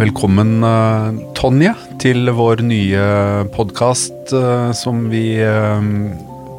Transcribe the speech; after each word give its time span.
Velkommen, 0.00 0.64
eh, 0.64 1.20
Tonje, 1.34 1.74
til 1.98 2.30
vår 2.30 2.62
nye 2.64 3.06
podkast 3.54 4.34
som 4.76 5.06
vi 5.10 5.24
eh, 5.42 5.88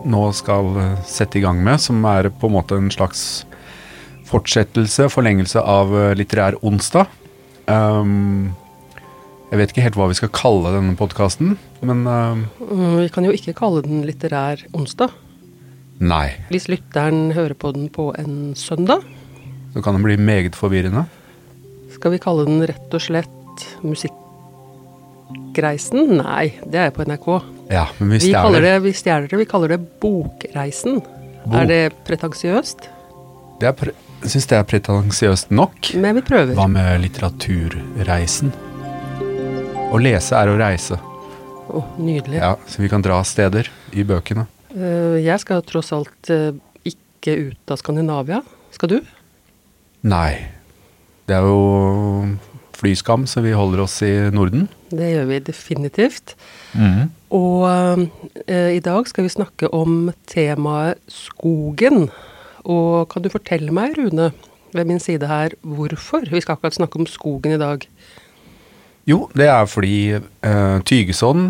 nå 0.05 0.23
skal 0.36 0.75
eh, 0.80 1.00
sette 1.07 1.39
i 1.39 1.43
gang 1.46 1.62
med. 1.64 1.82
Som 1.82 2.04
er 2.07 2.30
på 2.34 2.50
en 2.50 2.55
måte 2.57 2.78
en 2.80 2.91
slags 2.93 3.46
fortsettelse, 4.30 5.09
forlengelse 5.12 5.62
av 5.62 5.93
eh, 5.98 6.14
Litterær 6.18 6.57
onsdag. 6.66 7.12
Um, 7.68 8.52
jeg 9.52 9.59
vet 9.59 9.71
ikke 9.73 9.83
helt 9.83 9.95
hva 9.99 10.05
vi 10.07 10.15
skal 10.15 10.29
kalle 10.31 10.71
denne 10.77 10.95
podkasten, 10.99 11.57
men 11.83 12.05
uh, 12.07 12.39
Vi 13.01 13.09
kan 13.11 13.25
jo 13.27 13.31
ikke 13.36 13.51
kalle 13.57 13.82
den 13.83 14.05
litterær 14.07 14.61
onsdag. 14.74 15.10
nei. 16.00 16.29
Hvis 16.50 16.68
lytteren 16.71 17.32
hører 17.36 17.54
på 17.54 17.71
den 17.75 17.89
på 17.91 18.14
en 18.18 18.55
søndag, 18.55 19.01
Så 19.74 19.82
kan 19.83 19.93
den 19.96 20.04
bli 20.04 20.15
meget 20.18 20.55
forvirrende. 20.55 21.05
skal 21.93 22.11
vi 22.11 22.18
kalle 22.19 22.46
den 22.47 22.61
rett 22.65 22.93
og 22.93 23.01
slett 23.01 23.27
Musikkreisen? 23.83 26.07
Nei, 26.18 26.54
det 26.65 26.75
er 26.88 26.91
på 26.96 27.04
NRK. 27.05 27.27
Ja, 27.71 27.86
men 27.99 28.10
vi 28.10 28.18
Vi 28.18 28.19
stjeler 28.32 28.61
det, 28.61 28.82
vi 28.83 28.91
stjeler 28.93 29.27
det, 29.27 29.38
vi 29.38 29.46
kaller 29.46 29.68
det 29.75 29.79
Bokreisen. 30.02 31.02
Bok. 31.46 31.54
Er 31.54 31.65
det 31.68 31.91
pretensiøst? 32.08 32.89
Jeg 33.61 33.75
syns 34.25 34.47
det 34.47 34.58
er 34.58 34.63
pretensiøst 34.63 35.52
nok. 35.52 35.94
Men 35.95 36.16
vi 36.16 36.22
prøver. 36.22 36.55
Hva 36.58 36.67
med 36.69 37.02
litteraturreisen? 37.02 38.52
Å 39.91 40.00
lese 40.00 40.38
er 40.39 40.47
å 40.47 40.55
reise. 40.55 40.95
Å, 41.67 41.81
nydelig. 41.99 42.39
Ja, 42.39 42.53
Så 42.63 42.80
vi 42.80 42.89
kan 42.91 43.03
dra 43.03 43.17
steder 43.27 43.67
i 43.91 44.05
bøkene. 44.08 44.45
Eh, 44.72 45.17
jeg 45.19 45.44
skal 45.44 45.63
tross 45.67 45.91
alt 45.95 46.31
eh, 46.31 46.53
ikke 46.88 47.35
ut 47.49 47.73
av 47.73 47.79
Skandinavia. 47.81 48.39
Skal 48.71 48.93
du? 48.93 48.97
Nei. 50.07 50.47
Det 51.27 51.35
er 51.35 51.43
jo 51.43 52.38
flyskam, 52.79 53.27
så 53.27 53.43
vi 53.43 53.51
holder 53.55 53.83
oss 53.83 53.97
i 54.07 54.13
Norden. 54.31 54.69
Det 54.95 55.11
gjør 55.11 55.27
vi 55.27 55.41
definitivt. 55.51 56.38
Og 57.35 57.67
eh, 58.47 58.71
i 58.77 58.81
dag 58.83 59.11
skal 59.11 59.27
vi 59.27 59.35
snakke 59.35 59.73
om 59.75 60.13
temaet 60.31 61.03
skogen. 61.11 62.07
Og 62.63 63.11
kan 63.11 63.27
du 63.27 63.31
fortelle 63.33 63.75
meg, 63.75 63.99
Rune, 63.99 64.31
ved 64.71 64.88
min 64.88 65.03
side 65.03 65.27
her, 65.27 65.59
hvorfor 65.67 66.31
vi 66.31 66.39
skal 66.39 66.55
akkurat 66.55 66.79
snakke 66.79 67.03
om 67.03 67.11
skogen 67.11 67.59
i 67.59 67.61
dag? 67.61 67.83
Jo, 69.11 69.25
det 69.35 69.47
er 69.51 69.67
fordi 69.67 69.95
uh, 70.15 70.77
Tygeson 70.87 71.49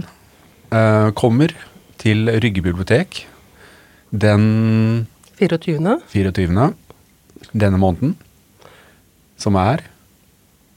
uh, 0.72 1.10
kommer 1.18 1.54
til 2.02 2.32
Rygge 2.42 2.64
bibliotek 2.66 3.26
den 4.12 5.08
24. 5.38 6.00
24. 6.10 6.74
denne 7.54 7.78
måneden, 7.78 8.16
som 9.38 9.56
er 9.56 9.84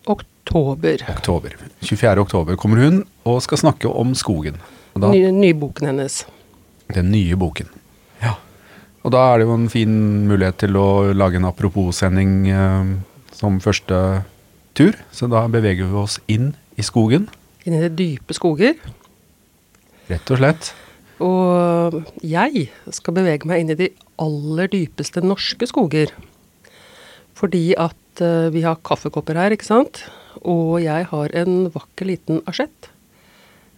oktober. 0.06 1.04
oktober. 1.08 1.56
24. 1.80 2.20
oktober 2.20 2.56
kommer 2.56 2.84
hun 2.84 3.04
og 3.24 3.40
skal 3.42 3.58
snakke 3.64 3.88
om 3.88 4.14
skogen. 4.14 4.60
Og 4.94 5.02
da, 5.02 5.12
Ny, 5.12 5.30
nyboken 5.32 5.88
hennes. 5.88 6.24
Den 6.92 7.10
nye 7.14 7.36
boken. 7.36 7.70
Ja. 8.22 8.36
Og 9.04 9.12
da 9.12 9.24
er 9.32 9.40
det 9.40 9.48
jo 9.48 9.56
en 9.56 9.70
fin 9.72 9.94
mulighet 10.28 10.60
til 10.66 10.76
å 10.76 11.12
lage 11.16 11.40
en 11.40 11.48
apropos-sending 11.48 12.36
eh, 12.52 12.92
som 13.32 13.56
første 13.60 13.98
tur. 14.76 14.94
Så 15.12 15.28
da 15.32 15.46
beveger 15.50 15.88
vi 15.88 16.04
oss 16.04 16.20
inn 16.28 16.52
i 16.78 16.84
skogen, 16.86 17.28
Inn 17.64 17.76
i 17.78 17.80
de 17.80 17.88
dype 17.96 18.34
skoger. 18.36 18.74
rett 20.10 20.30
og 20.34 20.40
slett. 20.40 20.72
Og 21.24 21.94
jeg 22.20 22.66
skal 22.92 23.14
bevege 23.16 23.48
meg 23.48 23.62
inn 23.62 23.70
i 23.72 23.78
de 23.78 23.88
aller 24.20 24.68
dypeste 24.68 25.22
norske 25.24 25.64
skoger. 25.70 26.10
Fordi 27.34 27.72
at 27.80 28.20
eh, 28.22 28.50
vi 28.54 28.62
har 28.66 28.82
kaffekopper 28.84 29.38
her, 29.38 29.54
ikke 29.54 29.66
sant? 29.66 30.02
Og 30.44 30.82
jeg 30.84 31.06
har 31.10 31.32
en 31.40 31.70
vakker 31.72 32.10
liten 32.10 32.42
asjett 32.50 32.90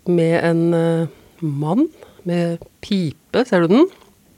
med 0.08 0.40
en 0.44 0.74
eh, 0.74 1.14
mann 1.40 1.86
med 2.26 2.58
pipe, 2.82 3.44
ser 3.46 3.64
du 3.66 3.70
den? 3.76 3.86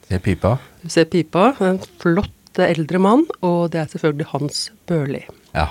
Se 0.09 0.19
pipa. 0.21 0.57
Du 0.83 0.89
ser 0.93 1.09
pipa. 1.09 1.55
En 1.65 1.81
flott 2.01 2.35
eldre 2.59 2.99
mann, 3.01 3.25
og 3.45 3.71
det 3.73 3.81
er 3.85 3.91
selvfølgelig 3.93 4.29
Hans 4.35 4.63
Børli. 4.89 5.23
Ja. 5.55 5.71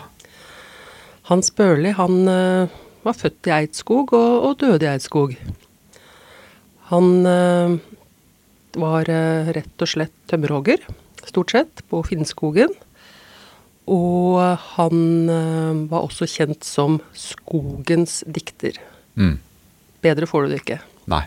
Hans 1.28 1.50
Børli, 1.52 1.92
han 1.92 2.28
eh, 2.32 2.76
var 3.04 3.16
født 3.20 3.50
i 3.50 3.52
Eidskog 3.52 4.14
og, 4.16 4.34
og 4.48 4.54
døde 4.62 4.86
i 4.86 4.92
Eidskog. 4.94 5.34
Han 6.88 7.28
eh, 7.28 7.74
var 8.80 9.12
eh, 9.12 9.50
rett 9.58 9.84
og 9.84 9.92
slett 9.92 10.16
tømmerhogger, 10.32 10.86
stort 11.28 11.52
sett, 11.52 11.84
på 11.92 12.00
Finnskogen. 12.08 12.72
Og 13.92 14.40
han 14.76 14.98
var 15.88 16.02
også 16.04 16.28
kjent 16.28 16.66
som 16.68 16.98
skogens 17.16 18.18
dikter. 18.28 18.76
Mm. 19.16 19.38
Bedre 20.04 20.28
får 20.28 20.44
du 20.44 20.52
det 20.52 20.58
ikke. 20.60 20.82
Nei. 21.08 21.22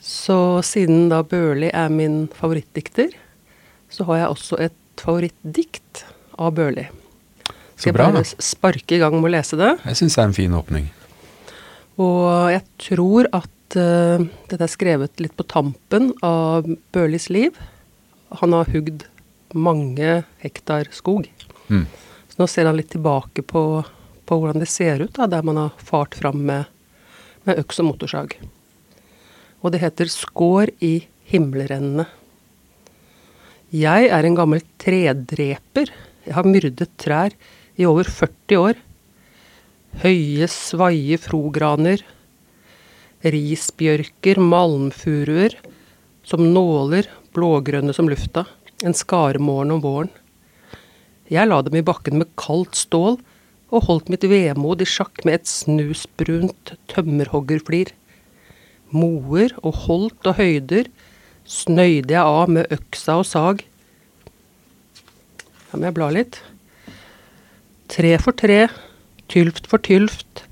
Så 0.00 0.38
siden 0.64 1.10
da 1.12 1.20
Børli 1.28 1.68
er 1.68 1.92
min 1.92 2.24
favorittdikter, 2.40 3.12
så 3.92 4.08
har 4.08 4.22
jeg 4.22 4.32
også 4.32 4.62
et 4.64 5.04
favorittdikt 5.04 6.06
av 6.40 6.56
Børli. 6.56 6.88
Skal 7.82 7.90
jeg 7.90 7.98
bare 7.98 8.22
sparke 8.38 8.94
i 8.94 9.00
gang 9.02 9.16
med 9.16 9.26
å 9.26 9.32
lese 9.34 9.56
det? 9.58 9.72
Jeg 9.88 9.98
syns 9.98 10.14
det 10.14 10.22
er 10.22 10.28
en 10.28 10.36
fin 10.36 10.52
åpning. 10.54 10.84
Og 12.02 12.52
jeg 12.52 12.62
tror 12.78 13.26
at 13.34 13.74
uh, 13.74 14.22
dette 14.46 14.62
er 14.62 14.70
skrevet 14.70 15.22
litt 15.22 15.34
på 15.34 15.46
tampen 15.50 16.12
av 16.22 16.68
Børlis 16.94 17.26
liv. 17.34 17.56
Han 18.38 18.54
har 18.54 18.70
hugd 18.70 19.02
mange 19.50 20.20
hektar 20.44 20.92
skog. 20.94 21.26
Mm. 21.66 21.88
Så 22.30 22.38
nå 22.38 22.46
ser 22.48 22.68
han 22.70 22.78
litt 22.78 22.92
tilbake 22.94 23.42
på, 23.42 23.64
på 24.30 24.38
hvordan 24.38 24.62
det 24.62 24.70
ser 24.70 25.02
ut, 25.02 25.16
da, 25.16 25.26
der 25.26 25.42
man 25.42 25.58
har 25.58 25.82
fart 25.82 26.14
fram 26.14 26.38
med, 26.46 26.70
med 27.48 27.58
øks 27.64 27.82
og 27.82 27.88
motorsag. 27.90 28.36
Og 29.62 29.74
det 29.74 29.82
heter 29.82 30.06
'Skår 30.06 30.70
i 30.78 31.08
himmelrennene'. 31.32 32.06
Jeg 33.74 34.06
er 34.06 34.22
en 34.22 34.38
gammel 34.38 34.62
tredreper. 34.78 35.90
Jeg 36.26 36.34
har 36.38 36.46
myrdet 36.46 36.88
trær 37.00 37.34
i 37.76 37.86
over 37.88 38.08
40 38.08 38.58
år. 38.60 38.80
Høye, 40.02 40.48
svaie 40.48 41.18
frograner, 41.20 42.02
risbjørker, 43.22 44.40
malmfuruer, 44.40 45.56
som 46.26 46.44
nåler, 46.54 47.08
blågrønne 47.34 47.94
som 47.96 48.08
lufta, 48.10 48.46
en 48.82 48.96
skaremorgen 48.96 49.76
om 49.76 49.82
våren. 49.84 50.12
Jeg 51.32 51.48
la 51.48 51.60
dem 51.64 51.78
i 51.78 51.84
bakken 51.86 52.18
med 52.20 52.32
kaldt 52.40 52.76
stål 52.76 53.18
og 53.72 53.86
holdt 53.86 54.10
mitt 54.12 54.24
vemod 54.28 54.82
i 54.84 54.88
sjakk 54.88 55.22
med 55.24 55.40
et 55.40 55.48
snusbrunt 55.48 56.74
tømmerhoggerflir. 56.92 57.92
Moer 58.92 59.54
og 59.62 59.84
holt 59.86 60.28
og 60.28 60.36
høyder 60.36 60.90
snøyde 61.48 62.12
jeg 62.12 62.20
av 62.20 62.52
med 62.52 62.74
øksa 62.74 63.16
og 63.22 63.28
sag. 63.28 63.64
Her 65.70 65.80
må 65.80 65.88
jeg 65.88 65.96
bla 65.96 66.10
litt. 66.12 66.42
Tre 67.92 68.14
for 68.16 68.32
tre, 68.32 68.70
tylft 69.28 69.66
for 69.68 69.82
tylft, 69.84 70.46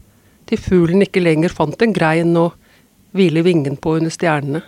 til 0.45 0.61
fuglen 0.61 1.01
ikke 1.07 1.23
lenger 1.23 1.55
fant 1.57 1.81
en 1.81 1.95
grein 1.97 2.35
å 2.37 2.51
hvile 3.17 3.41
vingen 3.47 3.79
på 3.81 3.95
under 3.97 4.13
stjernene. 4.13 4.61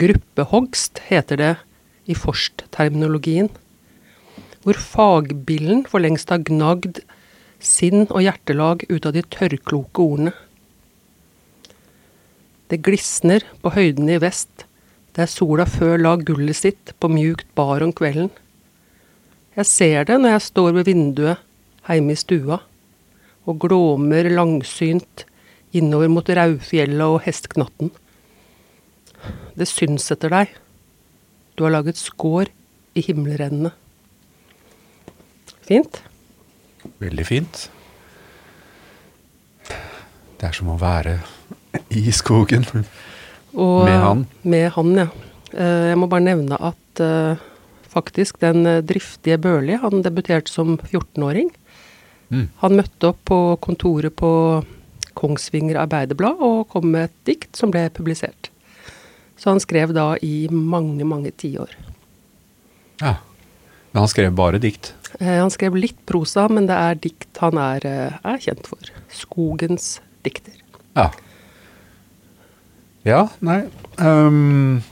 Gruppehogst 0.00 0.98
heter 1.06 1.38
det 1.38 1.52
i 2.10 2.16
forstterminologien, 2.18 3.52
hvor 4.64 4.80
fagbillen 4.82 5.84
for 5.86 6.02
lengst 6.02 6.34
har 6.34 6.42
gnagd 6.42 7.04
sinn 7.62 8.08
og 8.08 8.24
hjertelag 8.24 8.82
ut 8.90 9.06
av 9.06 9.14
de 9.14 9.22
tørrkloke 9.22 10.02
ordene. 10.02 10.34
Det 12.66 12.82
glisner 12.82 13.46
på 13.62 13.76
høydene 13.78 14.18
i 14.18 14.24
vest, 14.26 14.66
der 15.14 15.30
sola 15.30 15.70
før 15.70 16.02
la 16.02 16.18
gullet 16.18 16.58
sitt 16.58 16.96
på 16.98 17.14
mjukt 17.14 17.46
bar 17.54 17.86
om 17.86 17.94
kvelden. 17.94 18.34
Jeg 19.58 19.66
ser 19.66 20.04
det 20.06 20.20
når 20.22 20.36
jeg 20.36 20.44
står 20.52 20.74
ved 20.76 20.86
vinduet 20.86 21.40
hjemme 21.88 22.14
i 22.14 22.18
stua 22.20 22.60
og 23.48 23.56
glåmer 23.64 24.28
langsynt 24.30 25.24
innover 25.74 26.10
mot 26.12 26.28
Raufjellet 26.30 27.02
og 27.02 27.22
Hestknatten. 27.24 27.90
Det 29.58 29.66
syns 29.66 30.06
etter 30.14 30.30
deg. 30.30 30.52
Du 31.58 31.64
har 31.66 31.74
laget 31.74 31.98
skår 31.98 32.52
i 32.94 33.02
himmelrennene. 33.02 33.72
Fint. 35.66 36.02
Veldig 37.02 37.26
fint. 37.26 37.64
Det 40.38 40.46
er 40.46 40.54
som 40.54 40.70
å 40.70 40.78
være 40.78 41.18
i 41.98 42.06
skogen. 42.14 42.68
Og, 43.58 43.88
Med 43.88 43.98
han? 44.04 44.26
Med 44.46 44.70
han, 44.76 44.94
ja. 45.02 45.08
Eh, 45.50 45.88
Jeg 45.90 45.98
må 45.98 46.06
bare 46.06 46.28
nevne 46.30 46.60
at 46.62 47.02
eh, 47.02 47.47
faktisk 47.98 48.40
den 48.40 48.66
eh, 48.66 48.82
driftige 48.86 49.38
Børli, 49.42 49.78
han 49.82 50.02
debuterte 50.06 50.52
som 50.52 50.76
14-åring. 50.78 51.50
Mm. 52.32 52.48
Han 52.62 52.76
møtte 52.78 53.12
opp 53.12 53.24
på 53.28 53.40
kontoret 53.64 54.14
på 54.16 54.30
Kongsvinger 55.18 55.80
Arbeiderblad 55.82 56.42
og 56.44 56.68
kom 56.72 56.92
med 56.92 57.08
et 57.08 57.16
dikt 57.32 57.58
som 57.58 57.72
ble 57.74 57.88
publisert. 57.94 58.52
Så 59.38 59.52
han 59.52 59.62
skrev 59.62 59.94
da 59.94 60.12
i 60.22 60.48
mange, 60.50 61.06
mange 61.06 61.32
tiår. 61.38 61.72
Ja. 63.02 63.18
Men 63.92 64.02
han 64.04 64.10
skrev 64.10 64.34
bare 64.36 64.60
dikt? 64.62 64.92
Eh, 65.18 65.38
han 65.38 65.52
skrev 65.54 65.78
litt 65.78 65.98
prosa, 66.06 66.48
men 66.52 66.68
det 66.68 66.76
er 66.76 67.00
dikt 67.00 67.40
han 67.42 67.58
er, 67.62 67.86
eh, 67.86 68.18
er 68.22 68.42
kjent 68.42 68.66
for. 68.68 68.92
Skogens 69.14 69.98
dikter. 70.26 70.58
Ja. 70.98 71.10
Ja, 73.06 73.28
nei 73.40 73.62
um, 74.02 74.82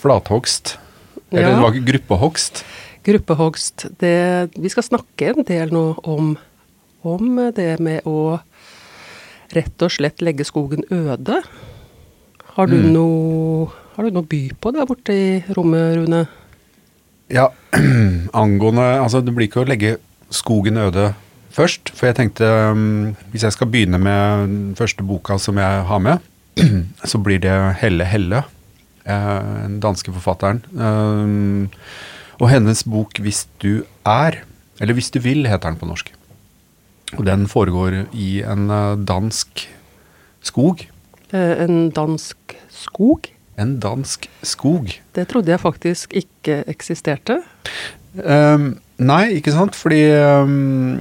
Flathogst. 0.00 0.78
Eller 1.32 1.48
Ja. 1.48 1.56
det 1.56 1.62
var 1.62 1.76
gruppehogst. 1.86 2.64
Gruppehogst. 3.04 3.86
Det, 3.98 4.50
vi 4.56 4.68
skal 4.68 4.82
snakke 4.86 5.32
en 5.32 5.44
del 5.48 5.72
nå 5.74 5.98
om, 6.04 6.36
om 7.02 7.36
det 7.56 7.80
med 7.80 8.02
å 8.06 8.40
rett 9.52 9.82
og 9.84 9.90
slett 9.90 10.22
legge 10.24 10.44
skogen 10.48 10.84
øde. 10.90 11.42
Har 12.54 12.66
du, 12.68 12.76
Mm. 12.76 12.92
noe, 12.92 13.70
har 13.96 14.04
du 14.04 14.10
noe 14.10 14.22
by 14.28 14.50
på 14.60 14.72
der 14.72 14.86
borte 14.86 15.12
i 15.12 15.42
rommet, 15.56 15.96
Rune? 15.96 16.26
Ja, 17.32 17.48
angående 18.34 19.00
Altså, 19.00 19.24
det 19.24 19.34
blir 19.34 19.48
ikke 19.48 19.64
å 19.64 19.68
legge 19.68 19.96
skogen 20.30 20.76
øde 20.76 21.14
først. 21.52 21.90
For 21.96 22.06
jeg 22.06 22.16
tenkte, 22.16 22.44
um, 22.72 23.16
hvis 23.32 23.42
jeg 23.42 23.52
skal 23.52 23.66
begynne 23.72 23.98
med 24.00 24.48
den 24.48 24.74
første 24.76 25.02
boka 25.04 25.38
som 25.40 25.56
jeg 25.56 25.84
har 25.88 25.98
med, 25.98 26.18
så 27.04 27.18
blir 27.22 27.40
det 27.40 27.56
Helle 27.80 28.04
Helle, 28.04 28.44
den 29.06 29.80
danske 29.82 30.12
forfatteren. 30.14 30.62
Um, 30.72 31.70
og 32.40 32.50
hennes 32.50 32.82
bok 32.84 33.18
'Hvis 33.18 33.46
du 33.62 33.84
er', 34.06 34.42
eller 34.80 34.94
'Hvis 34.94 35.10
du 35.10 35.20
vil', 35.20 35.48
heter 35.48 35.70
den 35.70 35.78
på 35.78 35.86
norsk. 35.86 36.12
Og 37.18 37.26
den 37.26 37.46
foregår 37.50 38.06
i 38.16 38.42
en 38.42 38.70
eh, 38.72 38.96
dansk 38.96 39.66
skog. 40.40 40.86
Eh, 41.32 41.64
en 41.64 41.90
dansk 41.90 42.56
skog? 42.72 43.28
En 43.60 43.78
dansk 43.82 44.28
skog. 44.42 44.94
Det 45.14 45.26
trodde 45.28 45.52
jeg 45.52 45.60
faktisk 45.60 46.14
ikke 46.16 46.62
eksisterte. 46.72 47.42
Um, 48.16 48.78
nei, 48.98 49.38
ikke 49.38 49.52
sant? 49.52 49.76
Fordi 49.76 50.00
um, 50.40 51.00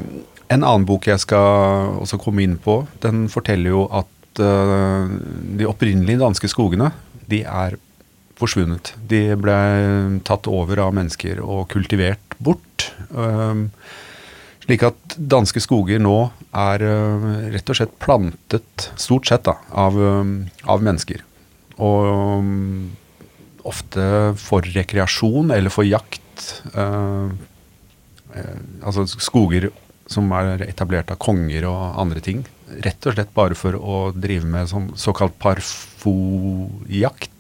en 0.51 0.63
annen 0.63 0.85
bok 0.87 1.07
jeg 1.07 1.19
skal 1.23 1.95
også 2.03 2.19
komme 2.19 2.43
inn 2.43 2.57
på, 2.59 2.81
den 3.03 3.29
forteller 3.31 3.71
jo 3.71 3.85
at 3.87 4.43
uh, 4.43 5.07
de 5.57 5.67
opprinnelige 5.67 6.19
danske 6.19 6.51
skogene, 6.51 6.91
de 7.31 7.41
er 7.47 7.79
forsvunnet. 8.41 8.93
De 9.07 9.23
ble 9.39 9.57
tatt 10.27 10.49
over 10.51 10.81
av 10.83 10.95
mennesker 10.97 11.41
og 11.45 11.67
kultivert 11.71 12.37
bort. 12.41 12.89
Slik 14.61 14.85
at 14.85 15.15
danske 15.17 15.61
skoger 15.63 15.99
nå 16.01 16.15
er 16.55 16.83
eh, 16.85 17.27
rett 17.55 17.71
og 17.71 17.77
slett 17.77 17.93
plantet, 18.03 18.89
stort 18.99 19.27
sett, 19.27 19.43
da, 19.47 19.57
av, 19.73 19.97
eh, 19.97 20.31
av 20.69 20.85
mennesker. 20.85 21.23
Og 21.81 22.07
um, 22.39 22.91
ofte 23.67 24.03
for 24.39 24.65
rekreasjon 24.75 25.51
eller 25.55 25.73
for 25.73 25.87
jakt. 25.87 26.19
altså 28.81 29.03
skoger 29.05 29.67
som 30.11 30.31
er 30.35 30.63
etablert 30.65 31.11
av 31.13 31.19
konger 31.21 31.65
og 31.69 31.99
andre 32.01 32.21
ting. 32.23 32.43
Rett 32.85 33.05
og 33.07 33.15
slett 33.15 33.33
bare 33.35 33.57
for 33.57 33.77
å 33.77 34.11
drive 34.15 34.47
med 34.49 34.69
sånn 34.71 34.91
såkalt 34.99 35.37
parfojakt. 35.41 37.31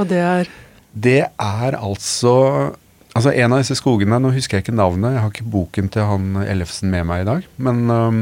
Og 0.00 0.08
det 0.08 0.20
er 0.24 0.50
Det 0.92 1.20
er 1.28 1.76
altså 1.76 2.74
Altså 3.10 3.32
En 3.34 3.52
av 3.52 3.60
disse 3.60 3.76
skogene, 3.78 4.20
nå 4.22 4.30
husker 4.32 4.58
jeg 4.58 4.64
ikke 4.68 4.76
navnet, 4.78 5.16
jeg 5.16 5.22
har 5.24 5.32
ikke 5.32 5.52
boken 5.52 5.88
til 5.90 6.06
han 6.06 6.36
Ellefsen 6.44 6.92
med 6.92 7.08
meg 7.08 7.24
i 7.24 7.26
dag, 7.26 7.46
men 7.58 7.80
um, 7.90 8.20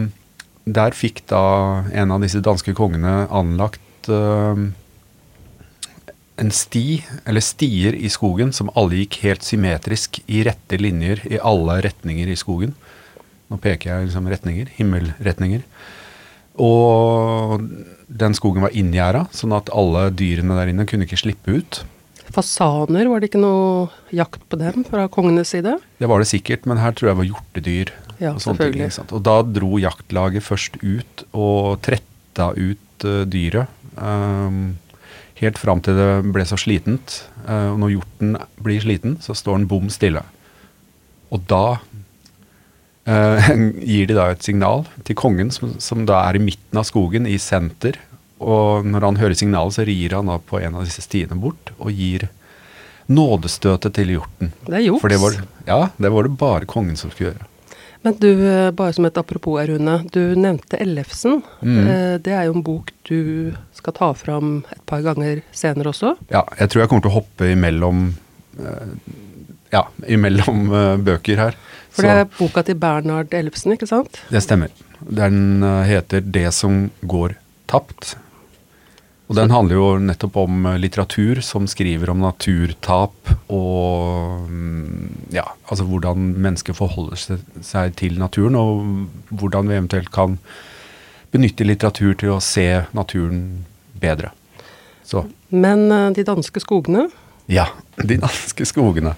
der 0.64 0.96
fikk 0.96 1.20
da 1.28 1.84
en 1.92 2.14
av 2.14 2.24
disse 2.24 2.40
danske 2.40 2.72
kongene 2.76 3.26
anlagt 3.28 4.08
um, 4.08 4.70
en 6.40 6.54
sti, 6.54 7.02
eller 7.28 7.44
stier 7.44 7.96
i 7.98 8.08
skogen, 8.12 8.54
som 8.56 8.72
alle 8.78 9.02
gikk 9.02 9.20
helt 9.26 9.44
symmetrisk 9.44 10.22
i 10.24 10.40
rette 10.48 10.80
linjer 10.80 11.20
i 11.28 11.40
alle 11.42 11.80
retninger 11.84 12.30
i 12.30 12.38
skogen. 12.38 12.72
Nå 13.52 13.58
peker 13.60 13.90
jeg 13.90 14.08
liksom 14.08 14.28
retninger, 14.30 14.70
himmelretninger. 14.78 15.64
Og 16.58 17.62
den 18.08 18.34
skogen 18.36 18.64
var 18.64 18.74
inngjerda, 18.74 19.26
sånn 19.36 19.54
at 19.56 19.70
alle 19.76 20.08
dyrene 20.16 20.56
der 20.58 20.72
inne 20.72 20.86
kunne 20.88 21.06
ikke 21.08 21.20
slippe 21.20 21.60
ut. 21.60 21.82
fasaner. 22.34 23.08
Var 23.08 23.20
det 23.20 23.30
ikke 23.30 23.40
noe 23.40 23.88
jakt 24.14 24.42
på 24.48 24.58
dem 24.60 24.84
fra 24.88 25.06
kongenes 25.12 25.52
side? 25.54 25.78
Det 25.98 26.08
var 26.10 26.20
det 26.20 26.28
sikkert, 26.30 26.66
men 26.68 26.80
her 26.80 26.92
tror 26.96 27.12
jeg 27.12 27.20
var 27.20 27.28
hjortedyr. 27.28 27.94
Ja, 28.18 28.32
og 28.34 28.40
ting, 28.40 28.44
selvfølgelig. 28.48 28.90
ikke? 28.90 29.06
Og 29.14 29.24
da 29.28 29.36
dro 29.46 29.78
jaktlaget 29.78 30.44
først 30.44 30.80
ut 30.82 31.24
og 31.32 31.78
tretta 31.86 32.50
ut 32.56 33.06
uh, 33.06 33.22
dyret. 33.30 33.70
Um, 33.96 34.78
helt 35.38 35.58
fram 35.58 35.82
til 35.84 35.98
det 35.98 36.10
ble 36.34 36.46
så 36.48 36.58
slitent. 36.58 37.22
Uh, 37.44 37.74
og 37.74 37.78
når 37.84 37.94
hjorten 37.96 38.34
blir 38.64 38.82
sliten, 38.82 39.18
så 39.22 39.36
står 39.38 39.60
den 39.60 39.70
bom 39.70 39.88
stille. 39.92 40.24
Og 41.30 41.44
da 41.48 41.78
gir 43.88 44.06
de 44.10 44.16
da 44.18 44.28
et 44.32 44.42
signal 44.44 44.84
til 45.08 45.16
kongen, 45.18 45.50
som, 45.54 45.74
som 45.82 46.04
da 46.08 46.20
er 46.28 46.36
i 46.38 46.42
midten 46.44 46.80
av 46.80 46.86
skogen, 46.88 47.26
i 47.28 47.38
senter. 47.40 47.96
Og 48.38 48.86
når 48.86 49.06
han 49.08 49.16
hører 49.18 49.34
signalet, 49.38 49.74
så 49.78 49.86
rir 49.88 50.14
han 50.14 50.28
da 50.30 50.36
på 50.38 50.60
en 50.62 50.76
av 50.78 50.84
disse 50.86 51.02
stiene 51.02 51.38
bort 51.40 51.72
og 51.78 51.90
gir 51.90 52.28
nådestøtet 53.08 53.94
til 53.96 54.12
hjorten. 54.18 54.50
Det 54.66 54.76
er 54.78 54.84
juks. 54.84 55.00
For 55.02 55.12
det 55.12 55.18
var, 55.22 55.38
ja, 55.66 55.78
det 55.96 56.10
var 56.12 56.28
det 56.28 56.34
bare 56.40 56.68
kongen 56.68 56.98
som 57.00 57.10
skulle 57.10 57.32
gjøre. 57.32 57.46
Men 58.06 58.14
du, 58.22 58.28
eh, 58.46 58.70
bare 58.70 58.92
som 58.94 59.08
et 59.08 59.16
apropos, 59.18 59.58
Rune. 59.66 59.96
Du 60.14 60.20
nevnte 60.38 60.78
Ellefsen. 60.78 61.40
Mm. 61.62 61.78
Eh, 61.88 62.18
Det 62.22 62.32
er 62.32 62.44
jo 62.46 62.52
en 62.54 62.62
bok 62.62 62.92
du 63.08 63.54
skal 63.74 63.92
ta 63.96 64.12
fram 64.14 64.64
et 64.70 64.84
par 64.86 65.02
ganger 65.02 65.42
senere 65.52 65.90
også. 65.90 66.14
Ja, 66.30 66.44
jeg 66.60 66.68
tror 66.70 66.82
jeg 66.84 66.88
kommer 66.92 67.02
til 67.02 67.10
å 67.10 67.18
hoppe 67.18 67.50
imellom 67.52 68.14
eh, 68.60 68.92
Ja, 69.72 69.82
imellom 70.06 70.70
eh, 70.72 70.96
bøker 70.96 71.36
her. 71.42 71.56
For 71.98 72.06
det 72.06 72.22
er 72.22 72.30
boka 72.38 72.62
til 72.62 72.78
Bernhard 72.78 73.34
Ellefsen, 73.34 73.74
ikke 73.74 73.88
sant? 73.90 74.20
Det 74.30 74.42
stemmer. 74.44 74.70
Den 75.02 75.62
eh, 75.66 75.84
heter 75.88 76.22
'Det 76.22 76.54
som 76.54 76.90
går 77.02 77.34
tapt'. 77.66 78.16
Og 79.28 79.36
den 79.36 79.50
handler 79.50 79.74
jo 79.76 79.98
nettopp 80.00 80.36
om 80.36 80.66
eh, 80.66 80.78
litteratur 80.78 81.42
som 81.42 81.66
skriver 81.66 82.10
om 82.10 82.22
naturtap 82.22 83.12
og 83.50 84.46
mm, 84.48 85.28
ja, 85.34 85.44
altså 85.68 85.84
hvordan 85.84 86.32
mennesker 86.38 86.72
forholder 86.72 87.18
seg, 87.60 87.94
til 87.96 88.18
naturen, 88.18 88.56
og 88.56 89.08
hvordan 89.28 89.68
vi 89.68 89.76
eventuelt 89.76 90.12
kan 90.14 90.38
benytte 91.30 91.66
litteratur 91.66 92.14
til 92.14 92.36
å 92.38 92.40
se 92.40 92.84
naturen 92.96 93.66
bedre. 94.00 94.30
Så 95.04 95.26
Men 95.50 95.90
eh, 95.92 96.12
de 96.14 96.24
danske 96.24 96.60
skogene 96.60 97.08
ja, 97.48 97.66
de 98.10 98.18
danske 98.20 98.66
skogene. 98.68 99.14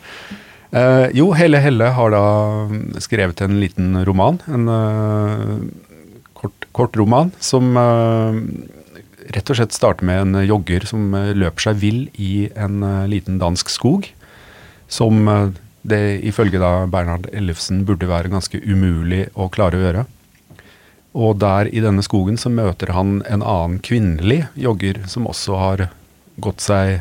Eh, 0.70 1.06
jo, 1.18 1.32
Helle 1.34 1.58
Helle 1.58 1.88
har 1.96 2.12
da 2.14 2.24
skrevet 3.02 3.40
en 3.42 3.58
liten 3.58 3.96
roman, 4.06 4.38
en 4.46 4.68
uh, 4.70 5.56
kort, 6.38 6.68
kort 6.76 6.98
roman, 6.98 7.32
som 7.42 7.74
uh, 7.74 8.38
rett 9.34 9.50
og 9.50 9.58
slett 9.58 9.74
starter 9.74 10.06
med 10.06 10.22
en 10.22 10.44
jogger 10.46 10.86
som 10.86 11.10
løper 11.10 11.66
seg 11.66 11.82
vill 11.82 12.04
i 12.18 12.46
en 12.54 12.80
liten 13.10 13.38
dansk 13.42 13.70
skog, 13.70 14.08
som 14.90 15.28
det 15.86 16.00
ifølge 16.26 16.58
da 16.58 16.86
Bernhard 16.90 17.28
Ellefsen 17.30 17.84
burde 17.86 18.08
være 18.10 18.32
ganske 18.32 18.58
umulig 18.58 19.28
å 19.38 19.46
klare 19.52 19.78
å 19.78 19.84
gjøre. 19.84 20.06
Og 21.14 21.38
der 21.42 21.70
i 21.70 21.82
denne 21.82 22.02
skogen 22.06 22.38
så 22.38 22.50
møter 22.50 22.92
han 22.94 23.20
en 23.26 23.42
annen 23.42 23.78
kvinnelig 23.82 24.44
jogger 24.58 25.02
som 25.10 25.26
også 25.30 25.58
har 25.58 25.86
gått 26.42 26.62
seg, 26.62 27.00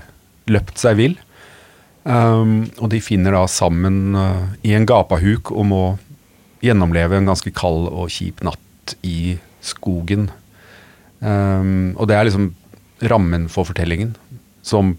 løpt 0.49 0.81
seg 0.81 0.97
vill. 1.01 1.17
Um, 2.07 2.69
og 2.79 2.89
de 2.93 3.01
finner 3.03 3.35
da 3.35 3.43
sammen 3.51 4.15
uh, 4.15 4.47
i 4.63 4.71
en 4.77 4.87
gapahuk 4.87 5.51
og 5.51 5.65
må 5.67 5.83
gjennomleve 6.63 7.19
en 7.19 7.27
ganske 7.27 7.51
kald 7.55 7.89
og 7.91 8.11
kjip 8.13 8.43
natt 8.45 8.95
i 9.05 9.35
skogen. 9.63 10.29
Um, 11.19 11.95
og 11.99 12.07
det 12.09 12.15
er 12.15 12.27
liksom 12.29 12.53
rammen 13.11 13.47
for 13.51 13.67
fortellingen, 13.67 14.15
som 14.63 14.95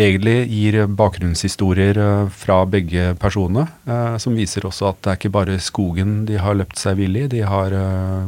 egentlig 0.00 0.46
gir 0.50 0.78
bakgrunnshistorier 0.98 1.98
uh, 1.98 2.30
fra 2.30 2.62
begge 2.70 3.12
personene, 3.22 3.66
uh, 3.90 4.14
som 4.22 4.38
viser 4.38 4.66
også 4.66 4.92
at 4.92 5.02
det 5.02 5.12
er 5.12 5.20
ikke 5.20 5.34
bare 5.36 5.58
skogen 5.62 6.22
de 6.30 6.38
har 6.42 6.56
løpt 6.58 6.78
seg 6.80 6.98
vill 7.02 7.18
i, 7.18 7.28
de 7.30 7.42
har 7.46 7.74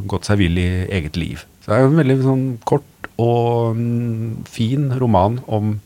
gått 0.07 0.27
seg 0.27 0.43
vill 0.43 0.59
i 0.61 0.69
eget 0.91 1.19
liv. 1.19 1.47
Så 1.63 1.71
det 1.71 1.79
er 1.79 1.89
en 1.89 1.99
veldig 2.03 2.19
sånn 2.27 2.45
kort 2.67 3.09
og 3.15 3.73
um, 3.79 4.43
fin 4.51 4.91
roman 4.99 5.39
om 5.47 5.77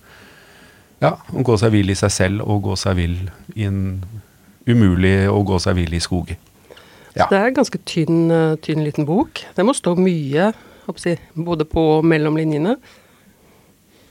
ja, 0.99 1.15
å 1.15 1.43
gå 1.45 1.55
seg 1.59 1.73
vill 1.75 1.91
i 1.91 1.97
seg 1.97 2.11
selv 2.13 2.45
og 2.45 2.65
gå 2.67 2.75
seg 2.79 2.97
vill 2.99 3.17
i 3.55 3.67
en 3.67 3.81
umulig 4.69 5.29
å 5.31 5.39
gå 5.47 5.59
seg 5.63 5.77
vill 5.79 5.95
i 5.95 6.03
skog. 6.03 6.33
Ja. 7.15 7.25
Det 7.29 7.37
er 7.37 7.49
en 7.49 7.57
ganske 7.57 7.79
tynn, 7.89 8.29
eh, 8.31 8.55
tynn 8.63 8.83
liten 8.85 9.07
bok. 9.07 9.41
Det 9.55 9.65
må 9.65 9.73
stå 9.75 9.95
mye, 9.97 10.51
håper 10.85 11.19
både 11.35 11.65
på 11.67 11.85
og 11.97 12.05
mellom 12.05 12.37
linjene. 12.37 12.77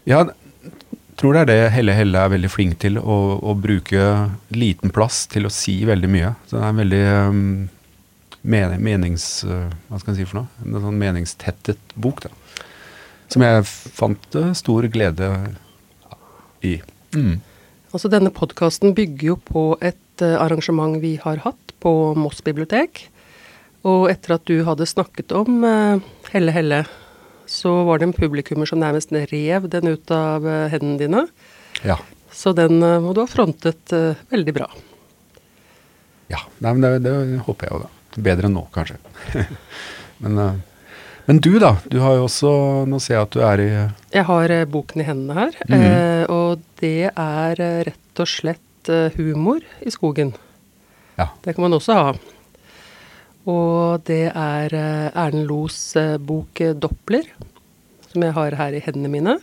Ja, 0.09 0.25
jeg 0.25 1.21
tror 1.21 1.35
det 1.35 1.40
er 1.40 1.50
det 1.50 1.73
Helle 1.75 1.95
Helle 1.97 2.21
er 2.25 2.33
veldig 2.33 2.50
flink 2.50 2.78
til, 2.83 2.99
å, 2.99 3.38
å 3.42 3.54
bruke 3.59 4.30
liten 4.54 4.92
plass 4.95 5.26
til 5.30 5.49
å 5.49 5.52
si 5.52 5.80
veldig 5.88 6.11
mye. 6.11 6.35
Så 6.47 6.57
det 6.57 6.62
er 6.62 6.73
en 6.73 6.83
veldig 6.83 7.04
um, 7.28 7.49
men, 8.42 8.76
menings... 8.83 9.45
eh, 9.45 9.71
hva 9.88 9.99
skal 10.00 10.14
jeg 10.14 10.23
si 10.23 10.28
for 10.30 10.42
noe? 10.42 10.64
En 10.64 10.78
sånn 10.85 11.00
meningstettet 11.00 11.97
bok, 11.99 12.23
da. 12.25 12.64
Som 13.28 13.45
jeg 13.45 13.64
fant 13.68 14.38
eh, 14.38 14.52
stor 14.57 14.87
glede 14.92 15.30
i. 16.67 16.79
Mm. 17.15 17.38
Altså 17.95 18.11
Denne 18.12 18.33
podkasten 18.35 18.93
bygger 18.97 19.31
jo 19.33 19.37
på 19.49 19.62
et 19.81 20.25
eh, 20.25 20.37
arrangement 20.37 20.99
vi 21.00 21.17
har 21.23 21.41
hatt 21.45 21.75
på 21.83 21.93
Moss 22.19 22.43
bibliotek. 22.45 23.07
Og 23.88 24.09
etter 24.11 24.37
at 24.37 24.45
du 24.50 24.61
hadde 24.67 24.88
snakket 24.88 25.33
om 25.37 25.62
eh, 25.65 26.05
Helle 26.35 26.53
Helle, 26.53 26.83
så 27.49 27.73
var 27.88 28.00
det 28.00 28.11
en 28.11 28.17
publikummer 28.17 28.69
som 28.69 28.83
nærmest 28.83 29.15
rev 29.33 29.71
den 29.73 29.95
ut 29.95 30.12
av 30.12 30.45
eh, 30.45 30.67
hendene 30.75 31.00
dine. 31.00 31.25
Ja. 31.87 31.97
Så 32.35 32.53
den 32.53 32.83
må 32.83 33.15
du 33.17 33.23
ha 33.23 33.31
frontet 33.31 33.88
veldig 34.29 34.53
bra. 34.53 34.67
ja. 36.29 36.43
Nei, 36.61 36.75
men 36.75 36.83
det, 36.85 36.91
det 37.07 37.41
håper 37.47 37.67
jeg 37.67 37.73
jo, 37.73 37.79
da. 37.87 38.21
Bedre 38.29 38.50
enn 38.50 38.55
nå, 38.59 38.67
kanskje. 38.75 38.99
men, 40.23 40.61
men 41.29 41.41
du, 41.45 41.59
da. 41.61 41.75
Du 41.93 41.99
har 42.01 42.17
jo 42.17 42.25
også 42.25 42.51
Nå 42.89 42.99
ser 43.05 43.19
jeg 43.19 43.27
at 43.27 43.35
du 43.37 43.43
er 43.45 43.61
i 43.61 43.69
Jeg 44.15 44.25
har 44.31 44.55
eh, 44.55 44.65
boken 44.69 45.03
i 45.03 45.07
hendene 45.09 45.37
her, 45.37 45.59
Mm 45.69 45.85
eh, 45.85 46.25
og 46.29 46.63
det 46.81 47.11
er 47.11 47.61
eh, 47.63 47.85
rett 47.89 48.21
og 48.23 48.29
slett 48.29 48.89
humor 49.19 49.61
i 49.85 49.91
skogen. 49.93 50.31
Ja. 51.19 51.27
Det 51.45 51.55
kan 51.55 51.67
man 51.67 51.77
også 51.77 51.97
ha. 51.99 52.13
Og 53.49 54.01
det 54.09 54.31
er 54.33 54.73
Erlend 54.73 55.45
Los 55.51 55.93
bok 56.25 56.63
'Doppler', 56.63 57.29
som 58.09 58.25
jeg 58.25 58.33
har 58.33 58.57
her 58.57 58.77
i 58.79 58.81
hendene 58.81 59.11
mine. 59.13 59.35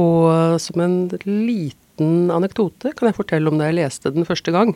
Og 0.00 0.58
som 0.60 0.82
en 0.82 0.96
liten 1.24 2.30
anekdote 2.34 2.94
kan 2.96 3.10
jeg 3.10 3.18
fortelle 3.20 3.50
om 3.52 3.58
da 3.60 3.70
jeg 3.70 3.78
leste 3.78 4.10
den 4.14 4.26
første 4.26 4.50
gang. 4.50 4.74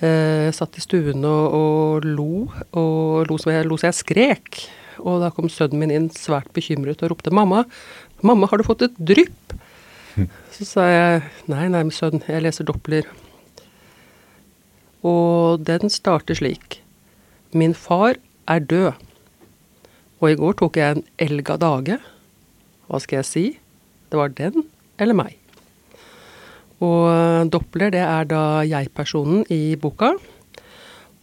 Eh, 0.00 0.48
Jeg 0.48 0.56
satt 0.56 0.78
i 0.80 0.84
stuen 0.84 1.24
og, 1.28 1.54
og 1.54 2.04
lo, 2.08 2.48
og 2.72 3.28
lo 3.28 3.36
så, 3.40 3.52
jeg, 3.52 3.68
lo 3.68 3.76
så 3.76 3.90
jeg 3.90 3.98
skrek. 4.00 4.60
Og 5.00 5.20
da 5.24 5.30
kom 5.34 5.48
sønnen 5.52 5.80
min 5.82 5.94
inn 5.94 6.08
svært 6.14 6.50
bekymret 6.56 7.02
og 7.02 7.14
ropte 7.14 7.30
'mamma, 7.30 7.64
mamma, 8.22 8.46
har 8.46 8.58
du 8.58 8.64
fått 8.64 8.82
et 8.82 8.96
drypp?' 8.98 9.56
Så 10.54 10.64
sa 10.64 10.86
jeg 10.88 11.22
'nei, 11.48 11.68
nei, 11.68 11.82
min 11.82 11.94
sønn, 11.94 12.22
jeg 12.28 12.42
leser 12.42 12.64
Doppler'. 12.64 13.08
Og 15.02 15.64
den 15.64 15.88
starter 15.88 16.34
slik. 16.34 16.82
Min 17.52 17.74
far 17.74 18.16
er 18.46 18.58
død. 18.58 18.92
Og 20.20 20.30
i 20.30 20.36
går 20.36 20.52
tok 20.60 20.76
jeg 20.76 20.96
en 20.96 21.04
elg 21.18 21.50
av 21.50 21.60
dage. 21.62 21.96
Hva 22.88 23.00
skal 23.00 23.22
jeg 23.22 23.28
si? 23.28 23.44
Det 24.10 24.18
var 24.18 24.28
den 24.28 24.66
eller 25.00 25.16
meg. 25.16 25.36
Og 26.80 27.48
Doppler, 27.52 27.92
det 27.92 28.00
er 28.04 28.28
da 28.28 28.42
jeg-personen 28.68 29.44
i 29.52 29.76
boka. 29.80 30.14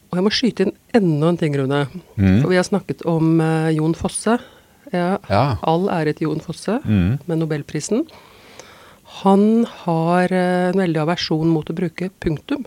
Og 0.08 0.16
jeg 0.16 0.24
må 0.24 0.32
skyte 0.32 0.66
inn 0.66 0.74
enda 0.96 1.30
en 1.34 1.38
ting, 1.40 1.56
Rune. 1.60 1.82
Mm. 2.16 2.38
For 2.42 2.48
vi 2.54 2.56
har 2.60 2.64
snakket 2.68 3.02
om 3.10 3.42
uh, 3.44 3.68
Jon 3.76 3.96
Fosse. 3.98 4.38
Ja, 4.94 5.18
Ja. 5.28 5.58
All 5.68 5.90
ære 5.92 6.14
til 6.16 6.30
Jon 6.30 6.40
Fosse 6.44 6.78
Mm. 6.86 7.18
med 7.28 7.38
nobelprisen. 7.42 8.06
Han 9.24 9.66
har 9.84 10.32
uh, 10.32 10.70
en 10.72 10.80
veldig 10.80 11.02
aversjon 11.04 11.48
mot 11.52 11.68
å 11.68 11.76
bruke 11.76 12.10
punktum. 12.24 12.64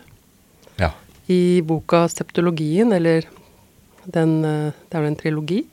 Ja. 0.78 0.92
I 1.28 1.61
boka 1.62 2.06
'Septologien', 2.09 2.92
eller 2.92 3.25
den, 4.06 4.44
uh, 4.44 4.73
det 4.90 4.99
er 5.00 5.06
en 5.06 5.16
trilogi, 5.16 5.64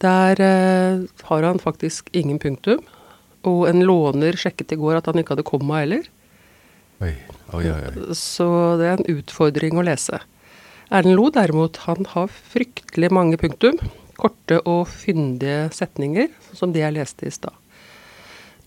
der 0.00 0.36
har 1.28 1.42
han 1.44 1.58
faktisk 1.58 2.08
ingen 2.16 2.38
punktum. 2.38 2.80
Og 3.44 3.68
en 3.68 3.82
låner 3.84 4.32
sjekket 4.32 4.72
i 4.72 4.76
går 4.80 4.96
at 4.96 5.06
han 5.06 5.18
ikke 5.20 5.34
hadde 5.34 5.44
komma 5.44 5.80
heller. 5.82 6.06
Oi, 7.02 7.14
oi, 7.52 7.64
oi. 7.68 7.80
oi. 7.88 8.14
Så 8.16 8.46
det 8.80 8.86
er 8.88 8.96
en 8.98 9.16
utfordring 9.18 9.76
å 9.80 9.84
lese. 9.84 10.20
Erlend 10.90 11.16
Loe 11.16 11.30
derimot, 11.30 11.76
han 11.86 12.06
har 12.14 12.30
fryktelig 12.30 13.12
mange 13.14 13.38
punktum. 13.38 13.78
Korte 14.20 14.58
og 14.68 14.88
fyndige 14.90 15.68
setninger, 15.72 16.28
som 16.52 16.74
de 16.74 16.82
jeg 16.82 16.96
leste 16.96 17.28
i 17.28 17.34
stad. 17.34 17.54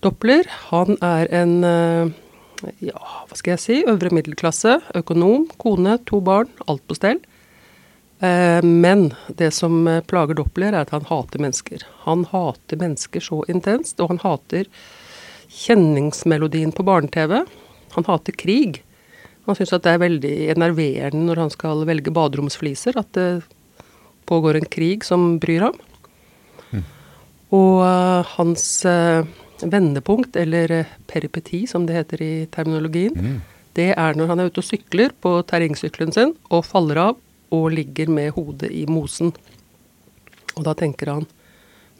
Doppler, 0.04 0.48
han 0.70 0.96
er 1.04 1.28
en 1.32 1.52
eh, 1.64 2.14
ja, 2.84 2.98
hva 3.28 3.36
skal 3.38 3.54
jeg 3.54 3.62
si, 3.62 3.76
øvre 3.88 4.12
middelklasse, 4.14 4.78
økonom, 4.96 5.46
kone, 5.60 5.98
to 6.08 6.20
barn, 6.24 6.50
alt 6.68 6.84
på 6.88 6.96
stell. 6.98 7.20
Eh, 8.24 8.60
Men 8.64 9.10
det 9.28 9.52
som 9.56 9.86
eh, 9.88 10.02
plager 10.04 10.38
Doppler, 10.40 10.72
er 10.72 10.84
at 10.84 10.94
han 10.96 11.08
hater 11.08 11.44
mennesker. 11.44 11.84
Han 12.08 12.24
hater 12.32 12.80
mennesker 12.80 13.24
så 13.24 13.42
intenst, 13.52 14.00
og 14.00 14.14
han 14.14 14.22
hater 14.24 14.68
kjenningsmelodien 15.54 16.72
på 16.74 16.86
barne-TV. 16.86 17.44
Han 17.94 18.08
hater 18.08 18.32
krig. 18.32 18.82
Han 19.44 19.56
syns 19.58 19.74
at 19.76 19.84
det 19.84 19.92
er 19.92 20.02
veldig 20.02 20.34
enerverende 20.54 21.26
når 21.28 21.42
han 21.42 21.52
skal 21.52 21.84
velge 21.88 22.12
baderomsfliser, 22.14 22.96
at 22.96 23.10
det 23.16 23.44
pågår 24.28 24.56
en 24.56 24.70
krig 24.72 25.04
som 25.04 25.34
bryr 25.42 25.66
ham. 25.68 25.80
Og 27.54 27.82
uh, 27.84 28.24
hans 28.34 28.64
uh, 28.88 29.26
vendepunkt, 29.60 30.34
eller 30.36 30.72
eh, 30.80 30.94
peripeti 31.06 31.60
som 31.70 31.84
det 31.86 31.94
heter 31.94 32.22
i 32.24 32.32
terminologien, 32.50 33.14
Mm. 33.14 33.40
det 33.74 33.94
er 33.96 34.14
når 34.14 34.26
han 34.26 34.40
er 34.40 34.48
ute 34.50 34.58
og 34.58 34.66
sykler 34.66 35.12
på 35.20 35.42
terrengsykkelen 35.46 36.12
sin 36.12 36.34
og 36.50 36.64
faller 36.64 36.98
av 36.98 37.16
og 37.54 37.70
ligger 37.70 38.08
med 38.08 38.32
hodet 38.34 38.70
i 38.72 38.84
mosen. 38.86 39.32
Og 40.56 40.64
da 40.64 40.74
tenker 40.74 41.12
han 41.12 41.26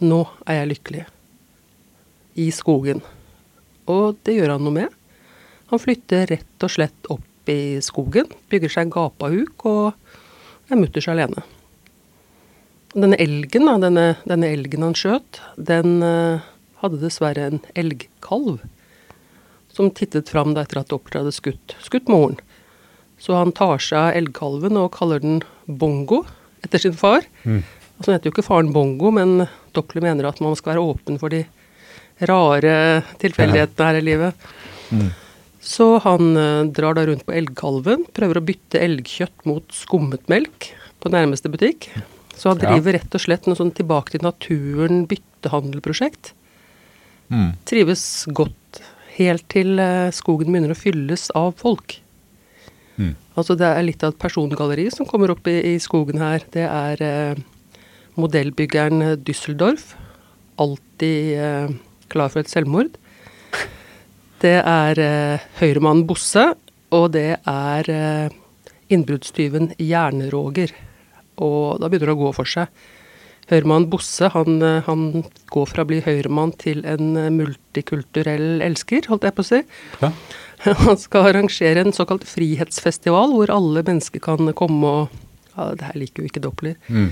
nå 0.01 0.27
er 0.47 0.55
jeg 0.55 0.71
lykkelig. 0.73 1.05
I 2.37 2.51
skogen. 2.51 3.01
Og 3.87 4.17
det 4.25 4.35
gjør 4.35 4.57
han 4.57 4.65
noe 4.65 4.75
med. 4.75 4.89
Han 5.71 5.79
flytter 5.79 6.27
rett 6.27 6.67
og 6.67 6.71
slett 6.71 7.11
opp 7.11 7.23
i 7.53 7.81
skogen, 7.85 8.31
bygger 8.51 8.73
seg 8.73 8.93
gapahuk 8.95 9.67
og 9.69 10.73
er 10.73 10.81
mutters 10.81 11.09
alene. 11.11 11.45
Denne 12.95 13.19
elgen, 13.19 13.67
da, 13.67 13.75
denne, 13.83 14.07
denne 14.25 14.51
elgen 14.55 14.85
han 14.87 14.95
skjøt, 14.97 15.41
den 15.59 15.99
eh, 16.07 16.45
hadde 16.83 17.01
dessverre 17.03 17.49
en 17.51 17.63
elgkalv 17.75 18.63
som 19.75 19.91
tittet 19.91 20.31
fram 20.31 20.55
etter 20.55 20.79
at 20.79 20.93
Doppler 20.93 21.25
hadde 21.25 21.35
skutt, 21.35 21.75
skutt 21.83 22.11
moren. 22.13 22.39
Så 23.19 23.35
han 23.35 23.51
tar 23.57 23.83
seg 23.83 23.99
av 23.99 24.19
elgkalven 24.21 24.79
og 24.79 24.93
kaller 24.95 25.23
den 25.23 25.41
Bongo, 25.67 26.23
etter 26.63 26.83
sin 26.83 26.95
far. 26.95 27.27
Mm. 27.43 27.65
Altså, 27.97 28.07
han 28.07 28.17
heter 28.17 28.31
jo 28.31 28.35
ikke 28.37 28.47
faren 28.47 28.71
Bongo, 28.75 29.11
men 29.15 29.49
Doppler 29.75 30.05
mener 30.07 30.29
at 30.31 30.39
man 30.45 30.55
skal 30.59 30.75
være 30.75 30.87
åpen 30.93 31.19
for 31.19 31.35
de 31.35 31.43
rare 32.31 33.03
tilfeldighetene 33.19 33.91
her 33.91 33.99
i 33.99 34.07
livet. 34.07 34.49
Mm. 34.95 35.11
Så 35.65 35.87
han 36.05 36.35
eh, 36.37 36.67
drar 36.77 36.97
da 36.99 37.07
rundt 37.09 37.25
på 37.27 37.33
elgkalven, 37.35 38.05
prøver 38.17 38.41
å 38.41 38.45
bytte 38.45 38.81
elgkjøtt 38.85 39.47
mot 39.49 39.65
skummet 39.73 40.27
melk 40.29 40.71
på 41.01 41.13
nærmeste 41.13 41.49
butikk. 41.53 41.89
Så 42.37 42.51
han 42.53 42.61
Ja. 42.61 42.75
driver 42.75 42.99
rett 42.99 43.15
og 43.17 43.23
slett 43.23 43.47
noe 43.49 43.57
sånn 43.57 43.73
tilbake 43.73 44.13
til 44.13 44.25
naturen 44.27 45.05
byttehandelprosjekt. 45.09 46.33
Mm. 47.33 47.55
Trives 47.65 48.27
godt 48.29 48.81
helt 49.17 49.47
til 49.49 49.79
eh, 49.81 50.11
skogen 50.13 50.51
begynner 50.53 50.75
å 50.75 50.79
fylles 50.79 51.31
av 51.39 51.55
folk. 51.57 52.01
Mm. 52.99 53.15
Altså 53.39 53.57
det 53.59 53.67
er 53.67 53.83
litt 53.87 54.03
av 54.05 54.13
et 54.13 54.21
persongalleri 54.23 54.89
som 54.93 55.07
kommer 55.07 55.33
opp 55.33 55.47
i, 55.51 55.57
i 55.75 55.79
skogen 55.83 56.21
her. 56.23 56.45
Det 56.55 56.67
er 56.69 57.01
eh, 57.03 57.41
modellbyggeren 58.21 59.17
Düsseldorf. 59.25 59.95
Alltid 60.61 61.39
eh, 61.39 61.73
klar 62.13 62.31
for 62.31 62.45
et 62.45 62.53
selvmord. 62.53 62.95
Det 64.43 64.57
er 64.61 65.01
eh, 65.01 65.45
høyremannen 65.61 66.07
Bosse, 66.09 66.51
og 66.95 67.13
det 67.15 67.39
er 67.39 67.91
eh, 67.91 68.35
innbruddstyven 68.93 69.73
Jernroger. 69.81 70.75
Og 71.43 71.81
da 71.81 71.89
begynner 71.89 72.13
det 72.13 72.17
å 72.19 72.23
gå 72.27 72.35
for 72.37 72.49
seg. 72.49 72.71
Høyremann 73.51 73.91
Bosse 73.93 74.31
han, 74.33 74.63
eh, 74.63 74.83
han 74.87 75.25
går 75.53 75.69
fra 75.69 75.85
å 75.85 75.89
bli 75.89 76.01
høyremann 76.05 76.55
til 76.61 76.81
en 76.89 77.13
eh, 77.21 77.33
multikulturell 77.35 78.65
elsker, 78.65 79.09
holdt 79.11 79.29
jeg 79.29 79.37
på 79.37 79.45
å 79.45 79.51
si. 79.51 79.61
Ja. 80.01 80.13
Han 80.87 80.97
skal 80.97 81.27
arrangere 81.29 81.83
en 81.83 81.93
såkalt 81.93 82.23
frihetsfestival, 82.25 83.35
hvor 83.37 83.51
alle 83.53 83.83
mennesker 83.85 84.23
kan 84.23 84.49
komme 84.57 84.89
og 84.89 85.17
ja, 85.59 85.67
Det 85.77 85.85
her 85.91 85.99
liker 86.01 86.23
jo 86.23 86.31
ikke 86.31 86.41
Doppler. 86.41 86.79
Mm. 86.89 87.11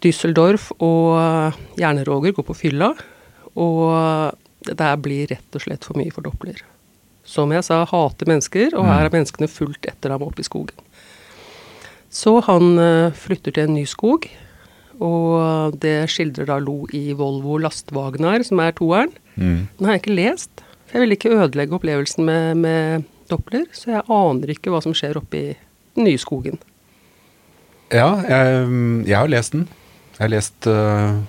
Düsseldorf 0.00 0.70
og 0.78 1.18
eh, 1.18 1.58
Jernroger 1.82 2.32
går 2.38 2.46
på 2.48 2.56
fylla, 2.56 2.94
og 3.58 4.38
det 4.76 4.90
blir 5.04 5.30
rett 5.32 5.56
og 5.56 5.64
slett 5.64 5.86
for 5.86 5.98
mye 6.00 6.12
for 6.14 6.26
Doppler. 6.26 6.60
Som 7.28 7.52
jeg 7.52 7.64
sa, 7.66 7.82
hater 7.88 8.28
mennesker, 8.28 8.72
og 8.76 8.86
her 8.88 9.06
er 9.06 9.14
menneskene 9.14 9.50
fulgt 9.52 9.88
etter 9.88 10.14
ham 10.14 10.24
opp 10.24 10.38
i 10.40 10.46
skogen. 10.46 10.76
Så 12.08 12.38
han 12.46 12.78
eh, 12.80 13.16
flytter 13.16 13.52
til 13.52 13.68
en 13.68 13.76
ny 13.76 13.84
skog, 13.88 14.28
og 15.04 15.76
det 15.82 16.08
skildrer 16.10 16.48
da 16.48 16.56
Lo 16.62 16.86
i 16.96 17.12
Volvo 17.16 17.58
Lastvagnar, 17.62 18.42
som 18.48 18.62
er 18.64 18.72
toeren. 18.78 19.12
Mm. 19.36 19.68
Den 19.76 19.86
har 19.86 19.96
jeg 19.96 20.02
ikke 20.02 20.16
lest, 20.16 20.64
for 20.88 20.96
jeg 20.96 21.04
vil 21.04 21.16
ikke 21.18 21.34
ødelegge 21.36 21.76
opplevelsen 21.76 22.24
med, 22.26 22.64
med 22.64 23.06
Doppler, 23.30 23.68
så 23.76 23.92
jeg 23.98 24.06
aner 24.08 24.54
ikke 24.54 24.72
hva 24.72 24.80
som 24.84 24.96
skjer 24.96 25.20
oppe 25.20 25.38
i 25.38 25.46
den 25.98 26.08
nye 26.08 26.20
skogen. 26.20 26.56
Ja, 27.92 28.08
jeg, 28.24 28.64
jeg 29.08 29.16
har 29.16 29.28
lest 29.30 29.54
den. 29.54 29.68
Jeg 30.16 30.24
har 30.24 30.32
lest 30.32 30.66
øh, 30.68 31.20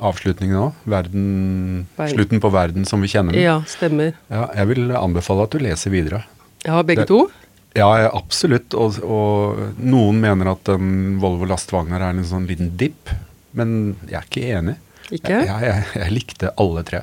avslutningen 0.00 0.56
òg. 0.58 0.72
Verden, 0.90 1.86
Verden. 1.96 2.14
slutten 2.16 2.40
på 2.42 2.50
verden 2.52 2.84
som 2.88 3.00
vi 3.04 3.08
kjenner 3.12 3.32
den. 3.36 3.42
Ja, 3.44 3.60
stemmer. 3.66 4.14
Ja, 4.30 4.48
jeg 4.56 4.66
vil 4.72 4.90
anbefale 4.98 5.44
at 5.46 5.50
du 5.54 5.58
leser 5.62 5.90
videre. 5.94 6.24
Ja, 6.64 6.82
begge 6.82 7.04
Det- 7.04 7.08
to. 7.08 7.30
Ja, 7.76 7.88
absolutt. 8.14 8.74
Og, 8.74 9.00
og 9.02 9.58
noen 9.78 10.20
mener 10.22 10.52
at 10.52 10.68
en 10.68 11.18
Volvo 11.18 11.44
lastvogner 11.50 11.96
er 12.00 12.10
en 12.14 12.24
sånn 12.24 12.46
liten 12.46 12.76
dipp, 12.76 13.10
men 13.52 13.96
jeg 14.06 14.14
er 14.20 14.28
ikke 14.28 14.44
enig. 14.58 14.76
Ikke? 15.10 15.40
Jeg, 15.44 15.60
jeg, 15.60 15.84
jeg 15.94 16.12
likte 16.14 16.52
alle 16.56 16.82
tre. 16.86 17.02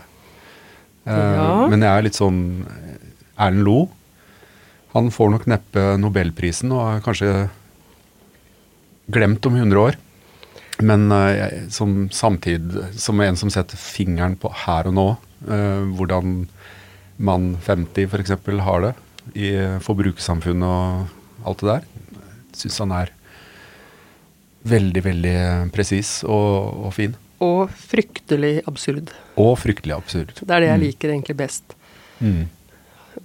Eh, 1.06 1.12
Ja. 1.12 1.68
Men 1.68 1.82
jeg 1.82 1.90
er 1.98 2.02
litt 2.06 2.16
sånn 2.16 2.66
Erlend 3.38 3.64
Lo. 3.66 3.90
Han 4.94 5.10
får 5.12 5.32
nok 5.32 5.46
neppe 5.48 5.98
Nobelprisen 6.00 6.72
og 6.72 6.82
er 6.98 7.02
kanskje 7.06 7.50
glemt 9.12 9.46
om 9.46 9.56
100 9.56 9.80
år. 9.80 9.96
Men 10.82 11.12
eh, 11.14 11.30
jeg, 11.38 11.64
som 11.74 11.96
samtid, 12.14 12.76
som 13.00 13.22
en 13.22 13.40
som 13.40 13.54
setter 13.54 13.80
fingeren 13.80 14.38
på 14.40 14.52
her 14.66 14.90
og 14.90 14.98
nå, 14.98 15.08
eh, 15.48 15.88
hvordan 15.98 16.44
mann 17.22 17.56
50 17.62 18.10
f.eks. 18.10 18.36
har 18.66 18.86
det 18.88 18.94
i 19.38 19.52
forbrukersamfunnet 19.86 20.66
og 20.66 21.48
alt 21.48 21.62
det 21.62 21.68
der, 21.70 21.84
syns 22.58 22.80
han 22.82 22.94
er 22.96 23.12
veldig, 24.68 25.04
veldig 25.06 25.36
presis 25.74 26.22
og, 26.26 26.88
og 26.88 26.96
fin. 26.96 27.14
Og 27.42 27.70
fryktelig 27.74 28.62
absurd. 28.70 29.14
Og 29.42 29.56
fryktelig 29.58 29.96
absurd. 29.96 30.34
Det 30.42 30.50
er 30.50 30.66
det 30.66 30.70
jeg 30.70 30.84
liker 30.84 31.14
egentlig 31.14 31.38
best. 31.40 31.78
Mm. 32.22 32.44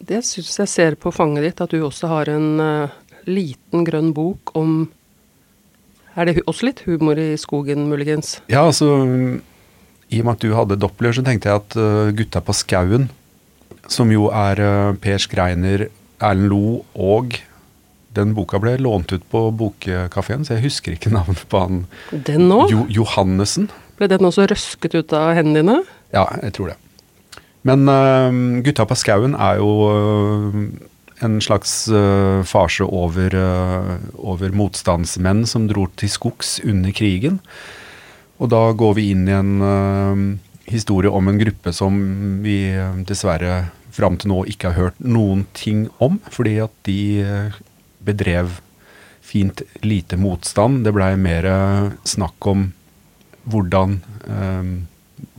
Det 0.08 0.22
syns 0.24 0.54
jeg 0.62 0.72
ser 0.72 0.96
på 1.00 1.12
fanget 1.14 1.44
ditt, 1.44 1.60
at 1.60 1.72
du 1.72 1.82
også 1.84 2.08
har 2.10 2.30
en 2.32 2.48
uh, 2.60 2.94
liten 3.28 3.84
grønn 3.86 4.12
bok 4.16 4.54
om 4.58 4.86
Er 6.16 6.28
det 6.28 6.40
også 6.48 6.70
litt 6.70 6.80
humor 6.88 7.18
i 7.20 7.34
skogen, 7.36 7.90
muligens? 7.90 8.38
Ja, 8.48 8.64
altså 8.64 8.88
I 10.08 10.22
og 10.22 10.24
med 10.24 10.32
at 10.32 10.44
du 10.46 10.54
hadde 10.56 10.78
Doppler, 10.80 11.12
så 11.12 11.24
tenkte 11.24 11.50
jeg 11.50 11.60
at 11.60 11.76
uh, 11.76 12.08
Gutta 12.16 12.40
på 12.40 12.54
skauen, 12.56 13.10
som 13.92 14.08
jo 14.10 14.30
er 14.32 14.62
uh, 14.62 14.96
Per 15.02 15.20
Skreiner, 15.20 15.88
Erlend 16.16 16.48
Lo 16.48 16.80
og 16.94 17.36
den 18.16 18.32
boka 18.32 18.56
ble 18.62 18.78
lånt 18.80 19.12
ut 19.12 19.24
på 19.28 19.42
Bokkafeen, 19.60 20.46
så 20.46 20.56
jeg 20.56 20.70
husker 20.70 20.96
ikke 20.96 21.12
navnet 21.18 21.44
på 21.52 21.60
han. 21.60 21.84
Den 22.12 22.48
nå? 22.48 22.62
Jo, 22.72 22.86
Johannessen. 23.02 23.68
Ble 24.00 24.08
den 24.12 24.24
også 24.24 24.48
røsket 24.48 24.96
ut 24.96 25.12
av 25.16 25.34
hendene 25.36 25.60
dine? 25.60 25.78
Ja, 26.16 26.24
jeg 26.40 26.56
tror 26.56 26.72
det. 26.72 26.80
Men 27.66 27.84
uh, 27.90 28.62
Gutta 28.64 28.88
på 28.88 28.96
skauen 28.96 29.36
er 29.36 29.60
jo 29.60 29.70
uh, 29.84 30.64
en 31.24 31.40
slags 31.40 31.88
uh, 31.88 32.42
farse 32.44 32.84
over, 32.84 33.34
uh, 33.34 33.96
over 34.18 34.52
motstandsmenn 34.56 35.46
som 35.48 35.68
dro 35.70 35.86
til 35.96 36.12
skogs 36.12 36.58
under 36.64 36.92
krigen. 36.96 37.40
Og 38.36 38.50
da 38.52 38.60
går 38.76 38.98
vi 38.98 39.10
inn 39.14 39.24
i 39.28 39.36
en 39.36 39.54
uh, 39.62 40.24
historie 40.68 41.12
om 41.12 41.30
en 41.30 41.40
gruppe 41.40 41.72
som 41.72 41.96
vi 42.44 42.58
dessverre 43.08 43.68
fram 43.96 44.18
til 44.20 44.32
nå 44.32 44.42
ikke 44.50 44.72
har 44.72 44.90
hørt 44.90 44.98
noen 45.00 45.46
ting 45.56 45.86
om, 46.04 46.18
fordi 46.28 46.58
at 46.60 46.74
de 46.84 46.98
bedrev 48.04 48.58
fint 49.24 49.62
lite 49.86 50.18
motstand. 50.20 50.82
Det 50.84 50.92
blei 50.92 51.14
mer 51.16 51.46
snakk 52.04 52.50
om 52.50 52.66
hvordan 53.46 53.96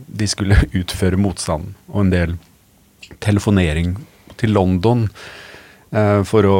de 0.08 0.28
skulle 0.32 0.58
utføre 0.80 1.20
motstanden, 1.20 1.76
og 1.92 2.06
en 2.06 2.14
del 2.16 2.34
telefonering 3.22 3.94
til 4.40 4.56
London 4.56 5.06
for 6.28 6.44
å 6.44 6.56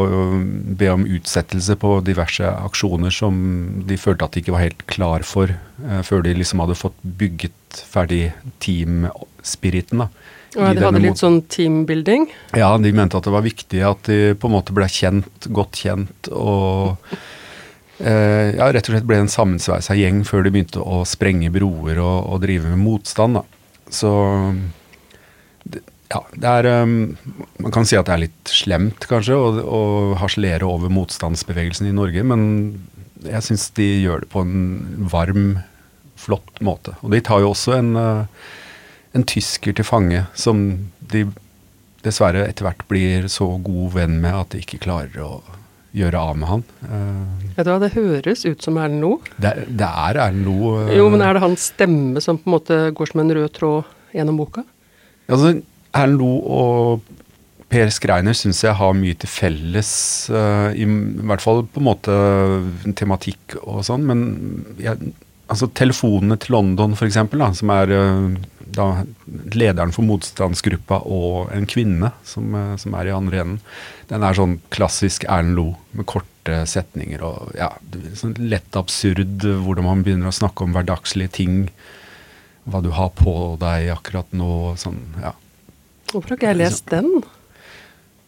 be 0.80 0.88
om 0.88 1.04
utsettelse 1.04 1.76
på 1.76 1.98
diverse 2.06 2.48
aksjoner 2.48 3.12
som 3.12 3.36
de 3.88 3.98
følte 4.00 4.24
at 4.24 4.32
de 4.32 4.40
ikke 4.40 4.54
var 4.54 4.64
helt 4.64 4.84
klar 4.88 5.24
for, 5.26 5.52
eh, 5.52 6.00
før 6.06 6.24
de 6.24 6.32
liksom 6.38 6.62
hadde 6.64 6.78
fått 6.78 6.96
bygget 7.04 7.82
ferdig 7.92 8.32
team-spiriten. 8.64 9.98
da. 9.98 10.08
Og 10.56 10.74
de 10.74 10.80
hadde 10.80 11.02
litt 11.04 11.20
sånn 11.20 11.42
teambuilding. 11.44 12.28
ja, 12.56 12.76
de 12.78 12.92
mente 12.92 13.18
at 13.18 13.24
det 13.24 13.34
var 13.34 13.44
viktig 13.44 13.82
at 13.84 14.02
de 14.04 14.34
på 14.34 14.48
en 14.48 14.56
måte 14.56 14.72
ble 14.72 14.88
kjent, 14.88 15.52
godt 15.52 15.76
kjent, 15.76 16.30
og 16.32 16.96
eh, 18.00 18.56
ja, 18.56 18.72
rett 18.72 18.88
og 18.88 18.94
slett 18.94 19.06
ble 19.06 19.20
en 19.20 19.28
sammensveisa 19.28 19.92
gjeng 19.94 20.24
før 20.24 20.44
de 20.44 20.54
begynte 20.54 20.80
å 20.80 21.04
sprenge 21.04 21.52
broer 21.52 22.00
og, 22.00 22.32
og 22.32 22.40
drive 22.40 22.64
med 22.72 22.80
motstand. 22.80 23.42
Da. 23.42 23.44
Så 23.92 24.10
ja, 26.08 26.22
det 26.32 26.52
er 26.60 26.68
um, 26.84 27.16
Man 27.60 27.74
kan 27.74 27.84
si 27.88 27.98
at 27.98 28.06
det 28.08 28.14
er 28.14 28.22
litt 28.26 28.52
slemt, 28.52 29.08
kanskje, 29.10 29.36
å, 29.36 29.50
å 29.60 29.82
harselere 30.20 30.66
over 30.68 30.92
motstandsbevegelsen 30.92 31.90
i 31.90 31.96
Norge, 31.96 32.24
men 32.24 32.46
jeg 33.26 33.44
syns 33.44 33.66
de 33.76 33.88
gjør 34.04 34.22
det 34.24 34.30
på 34.32 34.44
en 34.46 35.08
varm, 35.10 35.58
flott 36.18 36.62
måte. 36.64 36.94
Og 37.02 37.12
de 37.14 37.20
tar 37.24 37.42
jo 37.42 37.52
også 37.52 37.76
en 37.76 37.92
uh, 37.98 38.48
en 39.16 39.26
tysker 39.28 39.76
til 39.76 39.86
fange 39.86 40.24
som 40.38 40.64
de 41.12 41.26
dessverre 42.04 42.44
etter 42.46 42.66
hvert 42.66 42.84
blir 42.90 43.28
så 43.32 43.48
god 43.64 43.94
venn 43.96 44.18
med 44.22 44.36
at 44.36 44.52
de 44.54 44.62
ikke 44.62 44.82
klarer 44.84 45.22
å 45.24 45.40
gjøre 45.96 46.20
av 46.20 46.36
med 46.38 46.50
han. 46.50 46.62
Uh, 46.84 47.46
Vet 47.56 47.66
du 47.66 47.70
hva, 47.72 47.78
det 47.82 47.94
høres 47.94 48.44
ut 48.44 48.62
som 48.62 48.76
Erlend 48.78 49.02
Loe. 49.02 49.32
det, 49.40 49.54
det 49.80 49.88
er 49.88 50.20
Erlend 50.20 50.44
Loe. 50.46 50.84
Uh, 50.84 50.92
Jo, 50.98 51.08
men 51.10 51.24
er 51.24 51.34
det 51.34 51.42
hans 51.42 51.70
stemme 51.72 52.22
som 52.22 52.38
på 52.38 52.50
en 52.50 52.56
måte 52.58 52.78
går 52.94 53.10
som 53.10 53.24
en 53.24 53.34
rød 53.38 53.48
tråd 53.56 53.94
gjennom 54.14 54.38
boka? 54.44 54.64
altså, 55.28 55.58
Erlend 55.96 56.20
Lo 56.20 56.32
og 56.58 57.14
Per 57.68 57.90
Skreiner 57.92 58.36
syns 58.36 58.62
jeg 58.64 58.76
har 58.78 58.94
mye 58.96 59.16
til 59.20 59.28
felles, 59.28 59.90
uh, 60.32 60.72
i, 60.72 60.86
i 60.88 61.24
hvert 61.28 61.44
fall 61.44 61.66
på 61.68 61.82
en 61.82 61.88
måte 61.90 62.14
tematikk 62.96 63.58
og 63.60 63.82
sånn, 63.84 64.06
men 64.08 64.22
jeg, 64.80 65.12
altså 65.52 65.68
telefonene 65.76 66.38
til 66.40 66.56
London 66.56 66.96
for 66.96 67.12
da, 67.12 67.50
som 67.56 67.72
er 67.74 67.92
uh, 67.92 68.38
da 68.78 68.86
lederen 69.52 69.92
for 69.92 70.08
motstandsgruppa 70.08 71.02
og 71.08 71.52
en 71.52 71.68
kvinne 71.68 72.12
som, 72.24 72.56
uh, 72.56 72.72
som 72.80 72.96
er 72.96 73.10
i 73.10 73.16
andre 73.16 73.42
enden, 73.44 73.60
den 74.08 74.24
er 74.24 74.38
sånn 74.38 74.56
klassisk 74.72 75.26
Erlend 75.28 75.58
Lo 75.58 75.66
med 75.92 76.08
korte 76.08 76.62
setninger 76.64 77.20
og 77.20 77.52
ja, 77.58 77.68
sånn 78.16 78.32
lett 78.40 78.80
absurd 78.80 79.44
hvordan 79.44 79.84
man 79.84 80.06
begynner 80.06 80.32
å 80.32 80.38
snakke 80.38 80.64
om 80.64 80.72
hverdagslige 80.72 81.34
ting, 81.36 81.60
hva 82.64 82.80
du 82.80 82.88
har 82.96 83.12
på 83.16 83.34
deg 83.60 83.90
akkurat 83.92 84.32
nå, 84.36 84.72
sånn, 84.80 85.02
ja. 85.20 85.34
Hvorfor 86.12 86.32
har 86.32 86.38
ikke 86.38 86.52
jeg 86.52 86.60
lest 86.62 86.88
den? 86.92 87.10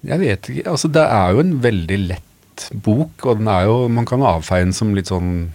Jeg 0.06 0.20
vet 0.22 0.48
ikke. 0.52 0.66
Altså, 0.70 0.90
det 0.92 1.04
er 1.04 1.34
jo 1.34 1.42
en 1.44 1.54
veldig 1.64 1.98
lett 2.08 2.66
bok, 2.84 3.24
og 3.24 3.40
den 3.40 3.48
er 3.48 3.66
jo 3.68 3.76
Man 3.88 4.08
kan 4.08 4.24
avfeie 4.26 4.66
den 4.66 4.76
som 4.76 4.92
litt 4.96 5.08
sånn 5.12 5.50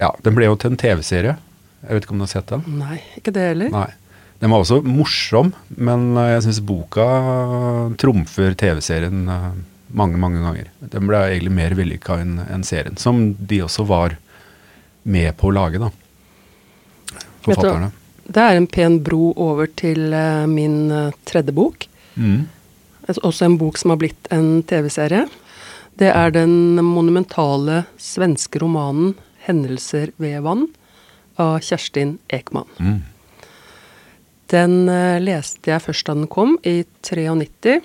Ja, 0.00 0.12
den 0.24 0.36
ble 0.36 0.46
jo 0.46 0.58
til 0.58 0.72
en 0.72 0.80
TV-serie. 0.80 1.36
Jeg 1.82 1.96
vet 1.96 2.06
ikke 2.06 2.14
om 2.14 2.22
du 2.22 2.26
har 2.26 2.32
sett 2.34 2.52
den? 2.52 2.62
Nei, 2.80 3.00
ikke 3.18 3.32
det 3.34 3.50
heller. 3.52 3.72
Nei. 3.72 3.88
Den 4.40 4.52
var 4.52 4.62
også 4.62 4.78
morsom, 4.84 5.50
men 5.76 6.14
eh, 6.16 6.30
jeg 6.34 6.46
syns 6.46 6.62
boka 6.64 7.04
trumfer 8.00 8.56
TV-serien 8.56 9.26
eh, 9.28 9.50
mange, 9.92 10.16
mange 10.20 10.40
ganger. 10.40 10.70
Den 10.80 11.08
ble 11.08 11.20
egentlig 11.26 11.52
mer 11.58 11.76
vellykka 11.76 12.16
enn 12.22 12.38
enn 12.46 12.64
serien, 12.64 12.96
som 13.00 13.20
de 13.36 13.60
også 13.66 13.84
var 13.88 14.16
med 15.02 15.34
på 15.40 15.50
å 15.50 15.56
lage, 15.56 15.80
da. 15.82 15.90
Forfatterne. 17.44 17.90
Det 18.30 18.42
er 18.42 18.56
en 18.56 18.68
pen 18.70 19.00
bro 19.02 19.32
over 19.40 19.70
til 19.80 20.12
eh, 20.14 20.46
min 20.46 20.90
eh, 20.94 21.14
tredje 21.26 21.54
bok. 21.54 21.86
Mm. 22.14 22.46
Også 23.10 23.46
en 23.46 23.56
bok 23.58 23.78
som 23.80 23.90
har 23.90 23.98
blitt 23.98 24.28
en 24.30 24.60
TV-serie. 24.62 25.24
Det 25.98 26.12
er 26.14 26.30
den 26.34 26.78
monumentale 26.86 27.84
svenske 27.98 28.62
romanen 28.62 29.16
'Hendelser 29.40 30.12
ved 30.20 30.44
vann' 30.44 30.68
av 31.40 31.58
Kjerstin 31.64 32.18
Ekman. 32.28 32.68
Mm. 32.78 33.00
Den 34.52 34.88
eh, 34.88 35.18
leste 35.22 35.72
jeg 35.72 35.82
først 35.82 36.06
da 36.06 36.14
den 36.14 36.30
kom, 36.30 36.58
i 36.62 36.84
93. 37.02 37.80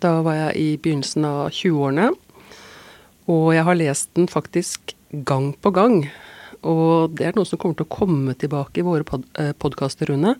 Da 0.00 0.20
var 0.22 0.36
jeg 0.38 0.56
i 0.56 0.68
begynnelsen 0.80 1.26
av 1.28 1.50
20-årene. 1.52 2.12
Og 3.28 3.52
jeg 3.52 3.64
har 3.68 3.76
lest 3.76 4.14
den 4.16 4.28
faktisk 4.30 4.94
gang 5.28 5.52
på 5.60 5.72
gang. 5.76 6.06
Og 6.66 7.14
det 7.18 7.28
er 7.28 7.36
noe 7.36 7.46
som 7.46 7.60
kommer 7.60 7.78
til 7.78 7.86
å 7.86 7.92
komme 7.92 8.34
tilbake 8.38 8.80
i 8.80 8.86
våre 8.86 9.06
pod 9.06 9.26
eh, 9.38 9.52
podkaster, 9.54 10.10
Rune. 10.10 10.34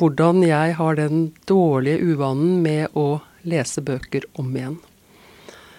Hvordan 0.00 0.44
jeg 0.44 0.76
har 0.78 0.96
den 0.96 1.30
dårlige 1.48 2.12
uvanen 2.12 2.60
med 2.64 2.96
å 2.96 3.20
lese 3.48 3.82
bøker 3.84 4.26
om 4.40 4.48
igjen. 4.56 4.78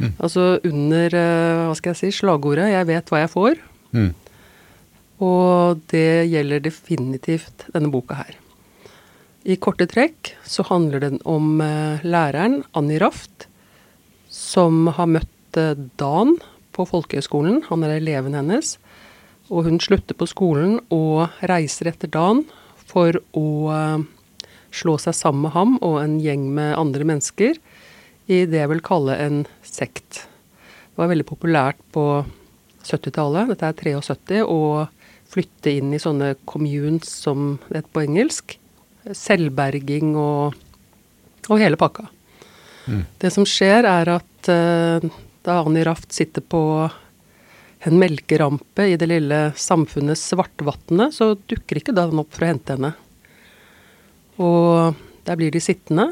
Mm. 0.02 0.14
Altså 0.18 0.46
under 0.66 1.14
eh, 1.18 1.64
hva 1.68 1.78
skal 1.78 1.94
jeg 1.94 2.00
si, 2.00 2.22
slagordet 2.22 2.72
'jeg 2.72 2.90
vet 2.90 3.10
hva 3.10 3.22
jeg 3.22 3.34
får'. 3.36 3.60
Mm. 3.94 4.12
Og 5.22 5.82
det 5.94 6.30
gjelder 6.32 6.64
definitivt 6.66 7.68
denne 7.74 7.92
boka 7.94 8.18
her. 8.18 8.38
I 9.46 9.58
korte 9.58 9.86
trekk 9.90 10.34
så 10.46 10.66
handler 10.66 11.02
den 11.02 11.20
om 11.26 11.62
eh, 11.62 12.02
læreren 12.02 12.64
Annie 12.74 13.02
Raft, 13.02 13.48
som 14.30 14.88
har 14.88 15.10
møtt 15.10 15.28
Dan 15.52 16.38
på 16.72 16.86
folkehøgskolen. 16.88 17.66
Han 17.68 17.84
er 17.84 17.98
eleven 18.00 18.34
hennes. 18.34 18.78
Og 19.52 19.68
hun 19.68 19.82
slutter 19.84 20.16
på 20.16 20.28
skolen 20.30 20.80
og 20.94 21.44
reiser 21.52 21.92
etter 21.92 22.12
dagen 22.12 22.46
for 22.92 23.18
å 23.38 23.48
eh, 23.76 24.04
slå 24.72 24.96
seg 25.02 25.16
sammen 25.18 25.46
med 25.48 25.56
ham 25.56 25.78
og 25.84 26.00
en 26.02 26.20
gjeng 26.24 26.48
med 26.56 26.78
andre 26.80 27.08
mennesker 27.08 27.60
i 28.32 28.44
det 28.48 28.62
jeg 28.62 28.72
vil 28.72 28.84
kalle 28.86 29.18
en 29.20 29.44
sekt. 29.66 30.24
Det 30.92 31.00
var 31.00 31.12
veldig 31.12 31.28
populært 31.28 31.80
på 31.96 32.24
70-tallet, 32.88 33.52
dette 33.52 33.68
er 33.68 33.78
73, 33.78 34.42
å 34.48 34.88
flytte 35.32 35.72
inn 35.80 35.94
i 35.96 36.02
sånne 36.02 36.34
communes 36.50 37.12
som 37.24 37.56
det 37.68 37.82
heter 37.82 37.94
på 37.96 38.04
engelsk. 38.06 38.58
Selvberging 39.18 40.16
og, 40.20 40.58
og 41.48 41.62
hele 41.62 41.80
pakka. 41.80 42.08
Mm. 42.88 43.04
Det 43.22 43.32
som 43.34 43.46
skjer, 43.48 43.88
er 43.88 44.12
at 44.18 44.52
uh, 44.52 45.12
da 45.46 45.62
Annie 45.62 45.86
Raft 45.88 46.12
sitter 46.14 46.44
på 46.44 46.62
en 47.84 47.98
melkerampe 47.98 48.86
i 48.92 48.98
det 49.00 49.08
lille 49.10 49.40
samfunnet 49.58 50.20
Svartvatnet, 50.20 51.16
så 51.16 51.34
dukker 51.36 51.80
ikke 51.80 51.96
den 51.98 52.20
opp 52.22 52.36
for 52.36 52.46
å 52.46 52.52
hente 52.52 52.76
henne. 52.76 52.92
Og 54.42 55.00
der 55.26 55.40
blir 55.40 55.54
de 55.54 55.62
sittende, 55.64 56.12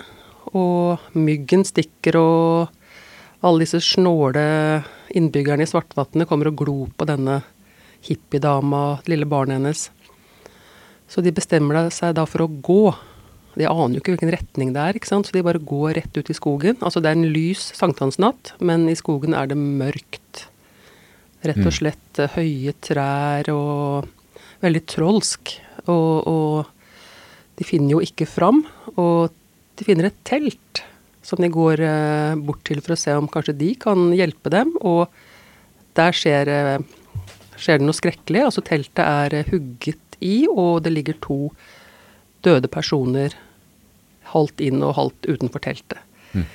og 0.58 1.14
myggen 1.14 1.66
stikker, 1.68 2.18
og 2.18 3.46
alle 3.46 3.64
disse 3.64 3.82
snåle 3.86 4.44
innbyggerne 5.16 5.66
i 5.66 5.70
Svartvatnet 5.70 6.30
kommer 6.30 6.50
og 6.50 6.58
glor 6.64 6.90
på 6.98 7.08
denne 7.10 7.40
hippiedama, 8.06 9.00
lille 9.10 9.30
barnet 9.30 9.60
hennes. 9.60 9.86
Så 11.10 11.22
de 11.26 11.34
bestemmer 11.34 11.90
seg 11.94 12.18
da 12.18 12.26
for 12.30 12.46
å 12.46 12.50
gå. 12.50 12.84
De 13.58 13.68
aner 13.70 13.98
jo 13.98 14.02
ikke 14.02 14.16
hvilken 14.16 14.34
retning 14.34 14.74
det 14.74 14.82
er, 14.82 14.98
ikke 14.98 15.10
sant? 15.10 15.30
så 15.30 15.36
de 15.36 15.46
bare 15.46 15.62
går 15.62 15.98
rett 15.98 16.18
ut 16.18 16.30
i 16.30 16.38
skogen. 16.38 16.78
Altså 16.82 17.02
det 17.02 17.12
er 17.12 17.20
en 17.20 17.34
lys 17.34 17.72
sankthansnatt, 17.78 18.56
men 18.62 18.88
i 18.90 18.98
skogen 18.98 19.38
er 19.38 19.50
det 19.50 19.58
mørkt. 19.58 20.49
Rett 21.48 21.64
og 21.64 21.72
slett 21.72 22.20
eh, 22.20 22.36
høye 22.36 22.76
trær 22.84 23.50
og 23.54 24.10
veldig 24.64 24.84
trolsk. 24.92 25.56
Og, 25.88 26.28
og 26.28 27.60
de 27.60 27.68
finner 27.68 27.96
jo 27.96 28.04
ikke 28.04 28.28
fram. 28.28 28.66
Og 28.96 29.32
de 29.80 29.88
finner 29.88 30.10
et 30.10 30.22
telt 30.28 30.84
som 31.24 31.40
de 31.40 31.52
går 31.54 31.84
eh, 31.86 32.36
bort 32.44 32.64
til 32.68 32.82
for 32.84 32.96
å 32.96 33.00
se 33.00 33.16
om 33.16 33.30
kanskje 33.32 33.58
de 33.60 33.74
kan 33.80 34.10
hjelpe 34.16 34.52
dem. 34.54 34.76
Og 34.84 35.08
der 36.00 36.16
skjer, 36.16 36.52
eh, 36.52 37.26
skjer 37.56 37.80
det 37.80 37.88
noe 37.88 37.98
skrekkelig. 37.98 38.46
Altså 38.50 38.66
teltet 38.66 39.06
er 39.06 39.52
hugget 39.52 40.20
i, 40.20 40.44
og 40.52 40.84
det 40.84 40.94
ligger 40.96 41.20
to 41.24 41.40
døde 42.44 42.68
personer 42.72 43.36
halvt 44.34 44.62
inn 44.64 44.84
og 44.86 44.98
halvt 44.98 45.30
utenfor 45.32 45.64
teltet. 45.64 46.04
Mm. 46.36 46.46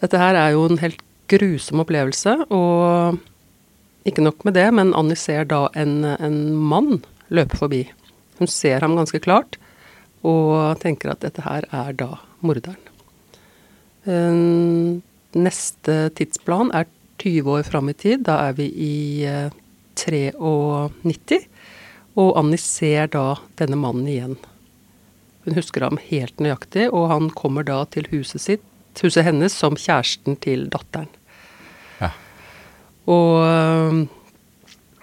Dette 0.00 0.20
her 0.20 0.36
er 0.38 0.54
jo 0.54 0.66
en 0.68 0.80
helt 0.80 1.02
grusom 1.30 1.82
opplevelse, 1.84 2.36
og 2.50 3.18
ikke 4.08 4.24
nok 4.24 4.44
med 4.46 4.56
det, 4.56 4.68
men 4.76 4.94
Annie 4.96 5.18
ser 5.18 5.48
da 5.50 5.66
en, 5.76 6.04
en 6.04 6.38
mann 6.54 7.02
løpe 7.28 7.58
forbi. 7.60 7.84
Hun 8.40 8.48
ser 8.50 8.80
ham 8.80 8.96
ganske 8.96 9.20
klart, 9.22 9.58
og 10.24 10.80
tenker 10.80 11.12
at 11.12 11.24
dette 11.24 11.44
her 11.44 11.66
er 11.72 11.92
da 11.96 12.14
morderen. 12.44 12.80
Eh, 14.08 15.00
neste 15.36 15.96
tidsplan 16.16 16.72
er 16.76 16.88
20 17.20 17.50
år 17.52 17.66
fram 17.68 17.90
i 17.92 17.96
tid. 17.96 18.24
Da 18.28 18.38
er 18.48 18.56
vi 18.56 18.70
i 18.72 18.94
eh, 19.28 19.52
93. 20.00 21.44
Og 22.18 22.32
Annie 22.40 22.60
ser 22.60 23.10
da 23.12 23.36
denne 23.60 23.78
mannen 23.78 24.08
igjen. 24.08 24.38
Hun 25.44 25.56
husker 25.56 25.86
ham 25.86 26.00
helt 26.10 26.40
nøyaktig, 26.42 26.90
og 26.92 27.08
han 27.12 27.30
kommer 27.36 27.64
da 27.64 27.82
til 27.92 28.08
huset 28.12 28.44
sitt, 28.44 28.66
huset 29.00 29.24
hennes 29.24 29.54
som 29.56 29.78
kjæresten 29.78 30.36
til 30.42 30.66
datteren. 30.72 31.08
Og 33.10 34.06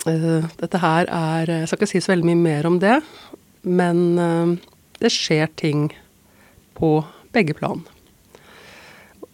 uh, 0.07 0.47
dette 0.61 0.79
her 0.79 1.09
er 1.11 1.51
Jeg 1.51 1.67
skal 1.67 1.81
ikke 1.81 1.91
si 1.91 2.01
så 2.03 2.13
veldig 2.13 2.29
mye 2.31 2.41
mer 2.45 2.67
om 2.69 2.77
det, 2.79 2.97
men 3.67 4.01
uh, 4.21 4.55
det 5.01 5.11
skjer 5.13 5.49
ting 5.59 5.89
på 6.77 6.91
begge 7.35 7.55
plan. 7.57 7.83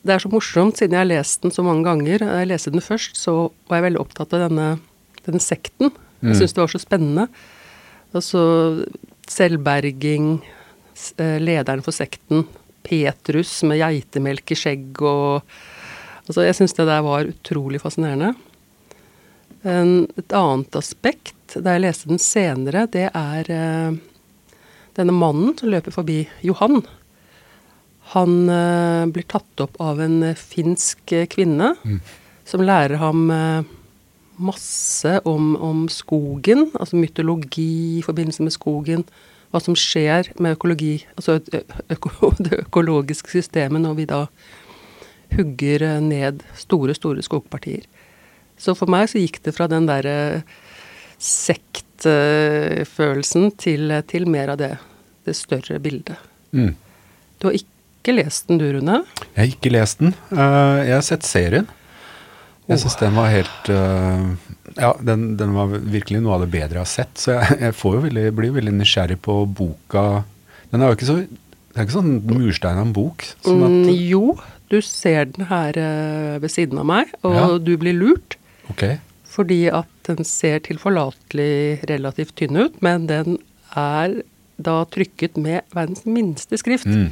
Det 0.03 0.15
er 0.15 0.19
så 0.23 0.31
morsomt, 0.31 0.75
siden 0.79 0.97
jeg 0.97 1.03
har 1.05 1.11
lest 1.11 1.43
den 1.45 1.53
så 1.55 1.63
mange 1.63 1.85
ganger. 1.87 2.23
Da 2.25 2.41
jeg 2.41 2.49
leste 2.51 2.73
den 2.73 2.83
først, 2.83 3.15
så 3.19 3.51
var 3.69 3.79
jeg 3.79 3.85
veldig 3.91 4.01
opptatt 4.01 4.33
av 4.35 4.47
denne, 4.49 4.65
denne 5.23 5.39
sekten. 5.43 5.93
Jeg 6.23 6.31
Mm. 6.31 6.35
syntes 6.39 6.53
det 6.55 6.61
var 6.63 6.71
så 6.71 6.79
spennende. 6.79 7.27
Altså 8.15 8.41
selvberging, 9.27 10.41
lederen 11.19 11.83
for 11.83 11.91
sekten, 11.95 12.45
Petrus 12.83 13.63
med 13.63 13.79
geitemelk 13.79 14.51
i 14.51 14.55
skjegg 14.59 15.01
og 15.01 15.43
Altså, 16.23 16.45
jeg 16.47 16.55
syns 16.55 16.71
det 16.77 16.85
der 16.87 17.01
var 17.03 17.27
utrolig 17.27 17.81
fascinerende. 17.83 18.29
Et 19.63 20.33
annet 20.35 20.75
aspekt, 20.75 21.55
da 21.55 21.75
jeg 21.75 21.85
leste 21.85 22.09
den 22.11 22.19
senere, 22.19 22.83
det 22.91 23.05
er 23.15 23.51
eh, 23.53 23.95
denne 24.97 25.15
mannen 25.15 25.53
som 25.55 25.71
løper 25.71 25.95
forbi, 25.95 26.25
Johan. 26.43 26.81
Han 28.11 28.33
eh, 28.51 29.05
blir 29.15 29.27
tatt 29.31 29.63
opp 29.63 29.79
av 29.79 30.01
en 30.03 30.33
finsk 30.35 31.15
eh, 31.15 31.29
kvinne 31.31 31.71
som 32.43 32.65
lærer 32.65 32.99
ham 32.99 33.29
masse 34.43 35.13
om, 35.29 35.53
om 35.55 35.85
skogen, 35.87 36.65
altså 36.75 36.99
mytologi 36.99 38.01
i 38.01 38.03
forbindelse 38.03 38.43
med 38.43 38.55
skogen. 38.55 39.05
Hva 39.53 39.61
som 39.63 39.77
skjer 39.79 40.33
med 40.43 40.57
økologi, 40.57 40.97
altså 41.15 41.37
øko, 41.39 42.33
det 42.43 42.65
økologiske 42.65 43.31
systemet 43.37 43.85
når 43.85 43.95
vi 44.01 44.09
da 44.11 44.25
hugger 45.37 45.87
ned 46.03 46.43
store, 46.59 46.97
store 46.97 47.23
skogpartier. 47.23 47.87
Så 48.63 48.71
for 48.79 48.87
meg 48.91 49.09
så 49.11 49.19
gikk 49.19 49.41
det 49.43 49.51
fra 49.57 49.67
den 49.71 49.85
derre 49.89 50.15
sektfølelsen 52.13 53.51
til, 53.59 53.91
til 54.09 54.25
mer 54.31 54.53
av 54.53 54.57
det, 54.61 54.71
det 55.27 55.35
større 55.37 55.79
bildet. 55.83 56.17
Mm. 56.55 56.73
Du 57.39 57.47
har 57.49 57.55
ikke 57.57 58.13
lest 58.15 58.47
den, 58.49 58.59
du, 58.61 58.67
Rune? 58.75 59.01
Jeg 59.33 59.39
har 59.41 59.49
ikke 59.51 59.71
lest 59.73 59.99
den. 60.03 60.11
Eh, 60.31 60.79
jeg 60.87 60.95
har 60.97 61.05
sett 61.07 61.25
serien. 61.27 61.67
Jeg 62.69 62.79
syns 62.79 62.95
den 62.95 63.11
var 63.17 63.27
helt 63.27 63.65
eh, 63.75 64.27
Ja, 64.79 64.93
den, 65.03 65.33
den 65.39 65.51
var 65.51 65.67
virkelig 65.83 66.21
noe 66.23 66.37
av 66.37 66.41
det 66.45 66.51
bedre 66.53 66.77
jeg 66.79 66.85
har 66.85 66.91
sett. 66.93 67.15
Så 67.19 67.33
jeg, 67.35 67.57
jeg 67.65 67.73
får 67.75 67.91
jo 67.97 68.03
veldig, 68.05 68.23
blir 68.39 68.53
veldig 68.55 68.75
nysgjerrig 68.77 69.19
på 69.25 69.33
boka. 69.59 70.05
Den 70.71 70.79
er 70.81 70.87
jo 70.93 70.95
ikke 70.99 71.09
så 71.09 71.17
Det 71.27 71.75
er 71.75 71.83
ikke 71.87 71.97
sånn 71.97 72.13
murstein 72.29 72.77
av 72.79 72.85
en 72.87 72.95
bok. 72.95 73.17
Sånn 73.43 73.59
Mm, 73.63 73.89
jo, 74.07 74.23
du 74.71 74.77
ser 74.85 75.25
den 75.35 75.45
her 75.49 75.71
eh, 75.79 76.35
ved 76.43 76.51
siden 76.53 76.79
av 76.79 76.85
meg, 76.87 77.05
og 77.25 77.33
Ja. 77.35 77.45
du 77.59 77.73
blir 77.81 77.95
lurt. 77.97 78.37
Ok. 78.69 78.83
Fordi 79.33 79.65
at 79.73 79.87
den 80.07 80.23
ser 80.23 80.59
tilforlatelig 80.59 81.83
relativt 81.89 82.35
tynn 82.37 82.55
ut, 82.67 82.75
men 82.85 83.07
den 83.09 83.39
er 83.75 84.21
da 84.61 84.83
trykket 84.85 85.37
med 85.41 85.63
verdens 85.73 86.05
minste 86.05 86.57
skrift. 86.61 86.85
Mm, 86.85 87.09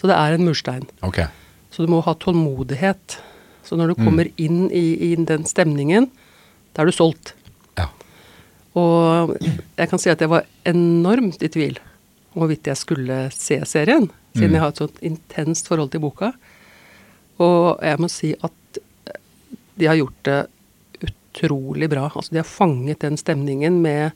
Så 0.00 0.08
det 0.10 0.16
er 0.18 0.34
en 0.36 0.44
murstein. 0.44 0.82
Okay. 1.02 1.24
Så 1.72 1.86
du 1.86 1.88
må 1.90 2.02
ha 2.04 2.12
tålmodighet. 2.14 3.16
Så 3.64 3.76
når 3.76 3.94
du 3.94 3.94
Mm. 4.02 4.04
kommer 4.04 4.28
inn 4.36 4.70
i, 4.70 5.12
i 5.12 5.14
den 5.16 5.44
stemningen, 5.44 6.10
da 6.74 6.82
er 6.82 6.86
du 6.86 6.92
solgt. 6.92 7.32
Ja. 7.78 7.86
Og 8.76 9.38
jeg 9.78 9.88
kan 9.88 9.98
si 9.98 10.10
at 10.10 10.20
jeg 10.20 10.28
var 10.28 10.44
enormt 10.66 11.42
i 11.42 11.48
tvil 11.48 11.78
om 12.34 12.42
hvorvidt 12.42 12.64
jeg 12.66 12.76
skulle 12.76 13.30
se 13.32 13.60
serien, 13.64 14.10
siden 14.36 14.50
Mm. 14.50 14.52
jeg 14.52 14.60
har 14.60 14.68
et 14.68 14.76
sånt 14.76 14.98
intenst 15.00 15.68
forhold 15.68 15.90
til 15.90 16.00
boka. 16.00 16.32
Og 17.38 17.78
jeg 17.82 17.98
må 17.98 18.10
si 18.10 18.34
at 18.42 18.52
de 19.78 19.86
har 19.86 19.96
gjort 19.96 20.22
det 20.24 20.46
utrolig 21.34 21.90
bra. 21.90 22.10
Altså, 22.14 22.30
de 22.30 22.42
har 22.42 22.48
fanget 22.48 23.00
den 23.00 23.16
stemningen 23.16 23.80
med 23.82 24.10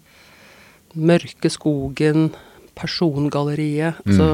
mørke 0.94 1.50
skogen, 1.50 2.31
persongalleriet. 2.78 3.98
Mm. 4.07 4.16
Så 4.16 4.28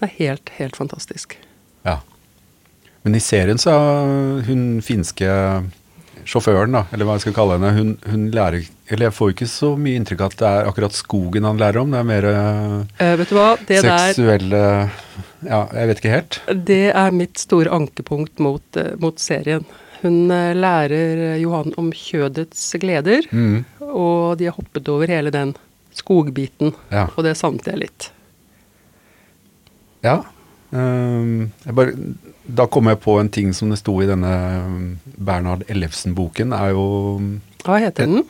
det 0.00 0.08
er 0.08 0.16
helt, 0.18 0.56
helt 0.58 0.76
fantastisk. 0.76 1.38
ja. 1.84 2.00
Men 3.02 3.14
i 3.16 3.20
serien 3.20 3.56
så 3.56 3.72
hun 4.44 4.82
finske 4.84 5.26
sjåføren, 6.28 6.74
da, 6.74 6.82
eller 6.92 7.08
hva 7.08 7.14
jeg 7.16 7.24
skal 7.24 7.34
kalle 7.38 7.56
henne, 7.56 7.70
hun, 7.72 7.94
hun 8.04 8.26
lærer 8.34 8.66
Eller 8.90 9.06
jeg 9.06 9.16
får 9.16 9.30
ikke 9.32 9.48
så 9.48 9.70
mye 9.80 9.96
inntrykk 9.96 10.20
av 10.20 10.34
at 10.34 10.40
det 10.42 10.48
er 10.50 10.68
akkurat 10.68 10.96
skogen 10.98 11.46
han 11.48 11.60
lærer 11.60 11.80
om. 11.80 11.94
Det 11.94 12.00
er 12.00 12.08
mer 12.10 12.26
uh, 12.28 13.14
vet 13.22 13.30
du 13.30 13.36
hva? 13.38 13.46
Det 13.56 13.80
der 13.86 14.10
seksuelle 14.10 14.62
Ja, 15.46 15.62
jeg 15.72 15.88
vet 15.88 16.02
ikke 16.02 16.12
helt. 16.12 16.40
Det 16.68 16.82
er 16.90 17.16
mitt 17.16 17.40
store 17.40 17.72
ankepunkt 17.72 18.42
mot, 18.44 18.76
eh, 18.76 18.92
mot 19.00 19.16
serien. 19.22 19.64
Hun 20.02 20.30
eh, 20.30 20.54
lærer 20.56 21.36
Johan 21.42 21.74
om 21.78 21.90
kjødets 21.92 22.62
gleder, 22.80 23.26
Mm. 23.32 23.64
og 23.80 24.38
de 24.38 24.46
har 24.48 24.56
hoppet 24.56 24.88
over 24.88 25.06
hele 25.06 25.30
den 25.34 25.54
skogbiten. 25.94 26.72
Ja. 26.90 27.08
Og 27.16 27.24
det 27.24 27.36
savnet 27.36 27.66
jeg 27.66 27.78
litt. 27.82 28.10
Ja. 30.04 30.22
Um, 30.70 31.50
jeg 31.66 31.74
bare, 31.74 31.92
da 32.46 32.64
kom 32.70 32.86
jeg 32.86 33.00
på 33.02 33.16
en 33.20 33.28
ting 33.28 33.50
som 33.56 33.72
det 33.72 33.80
sto 33.80 33.96
i 34.00 34.06
denne 34.08 34.30
um, 34.64 34.84
Bernhard 35.18 35.64
Ellefsen-boken. 35.68 36.54
er 36.54 36.70
jo 36.76 36.84
Hva 37.66 37.80
heter 37.82 38.06
den? 38.06 38.22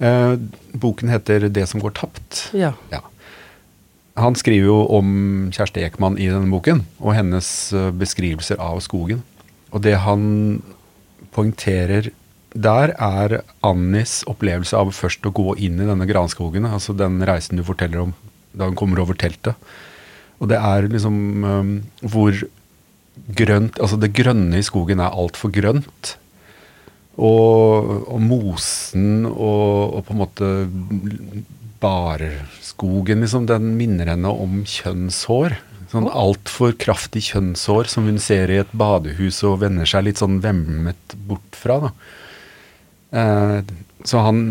eh, 0.00 0.36
Boken 0.72 1.08
heter 1.10 1.48
'Det 1.50 1.66
som 1.68 1.80
går 1.80 1.90
tapt'. 1.90 2.54
Ja. 2.54 2.72
Ja. 2.92 3.00
Han 4.16 4.34
skriver 4.34 4.66
jo 4.66 4.86
om 4.88 5.50
Kjersti 5.52 5.82
Ekman 5.84 6.16
i 6.18 6.26
denne 6.28 6.50
boken, 6.50 6.86
og 7.00 7.14
hennes 7.14 7.72
eh, 7.72 7.90
beskrivelser 7.90 8.56
av 8.60 8.80
skogen. 8.80 9.22
Og 9.72 9.82
det 9.82 9.96
han 9.98 10.62
poengterer 11.34 12.10
der, 12.50 12.94
er 12.98 13.40
Annis 13.62 14.20
opplevelse 14.30 14.74
av 14.78 14.90
først 14.96 15.26
å 15.28 15.34
gå 15.34 15.54
inn 15.62 15.78
i 15.78 15.86
denne 15.86 16.08
granskogen. 16.08 16.66
Altså 16.66 16.96
den 16.98 17.20
reisen 17.26 17.60
du 17.60 17.66
forteller 17.66 18.08
om 18.08 18.16
da 18.50 18.66
hun 18.66 18.78
kommer 18.78 19.02
over 19.04 19.14
teltet. 19.14 19.54
Og 20.40 20.50
det 20.50 20.58
er 20.58 20.88
liksom 20.90 21.44
um, 21.44 21.76
hvor 22.00 22.34
grønt 23.36 23.76
Altså 23.82 23.98
det 24.00 24.14
grønne 24.16 24.58
i 24.58 24.64
skogen 24.64 25.02
er 25.02 25.14
altfor 25.14 25.52
grønt. 25.54 26.16
Og, 27.20 28.08
og 28.08 28.20
mosen 28.24 29.26
og, 29.28 29.98
og 29.98 30.04
på 30.06 30.14
en 30.14 30.20
måte 30.22 30.50
barskogen, 31.80 33.22
liksom, 33.24 33.46
den 33.48 33.74
minner 33.76 34.12
henne 34.12 34.32
om 34.32 34.62
kjønnshår. 34.68 35.56
Sånn 35.90 36.06
altfor 36.06 36.76
kraftig 36.78 37.24
kjønnshår 37.32 37.88
som 37.90 38.06
hun 38.06 38.20
ser 38.22 38.52
i 38.52 38.60
et 38.62 38.74
badehus 38.78 39.40
og 39.48 39.60
vender 39.64 39.88
seg 39.90 40.06
litt 40.06 40.20
sånn 40.22 40.38
vemmet 40.44 41.16
bort 41.26 41.58
fra. 41.58 41.80
da. 41.88 41.92
Eh, 43.10 43.72
så 44.06 44.22
han, 44.22 44.44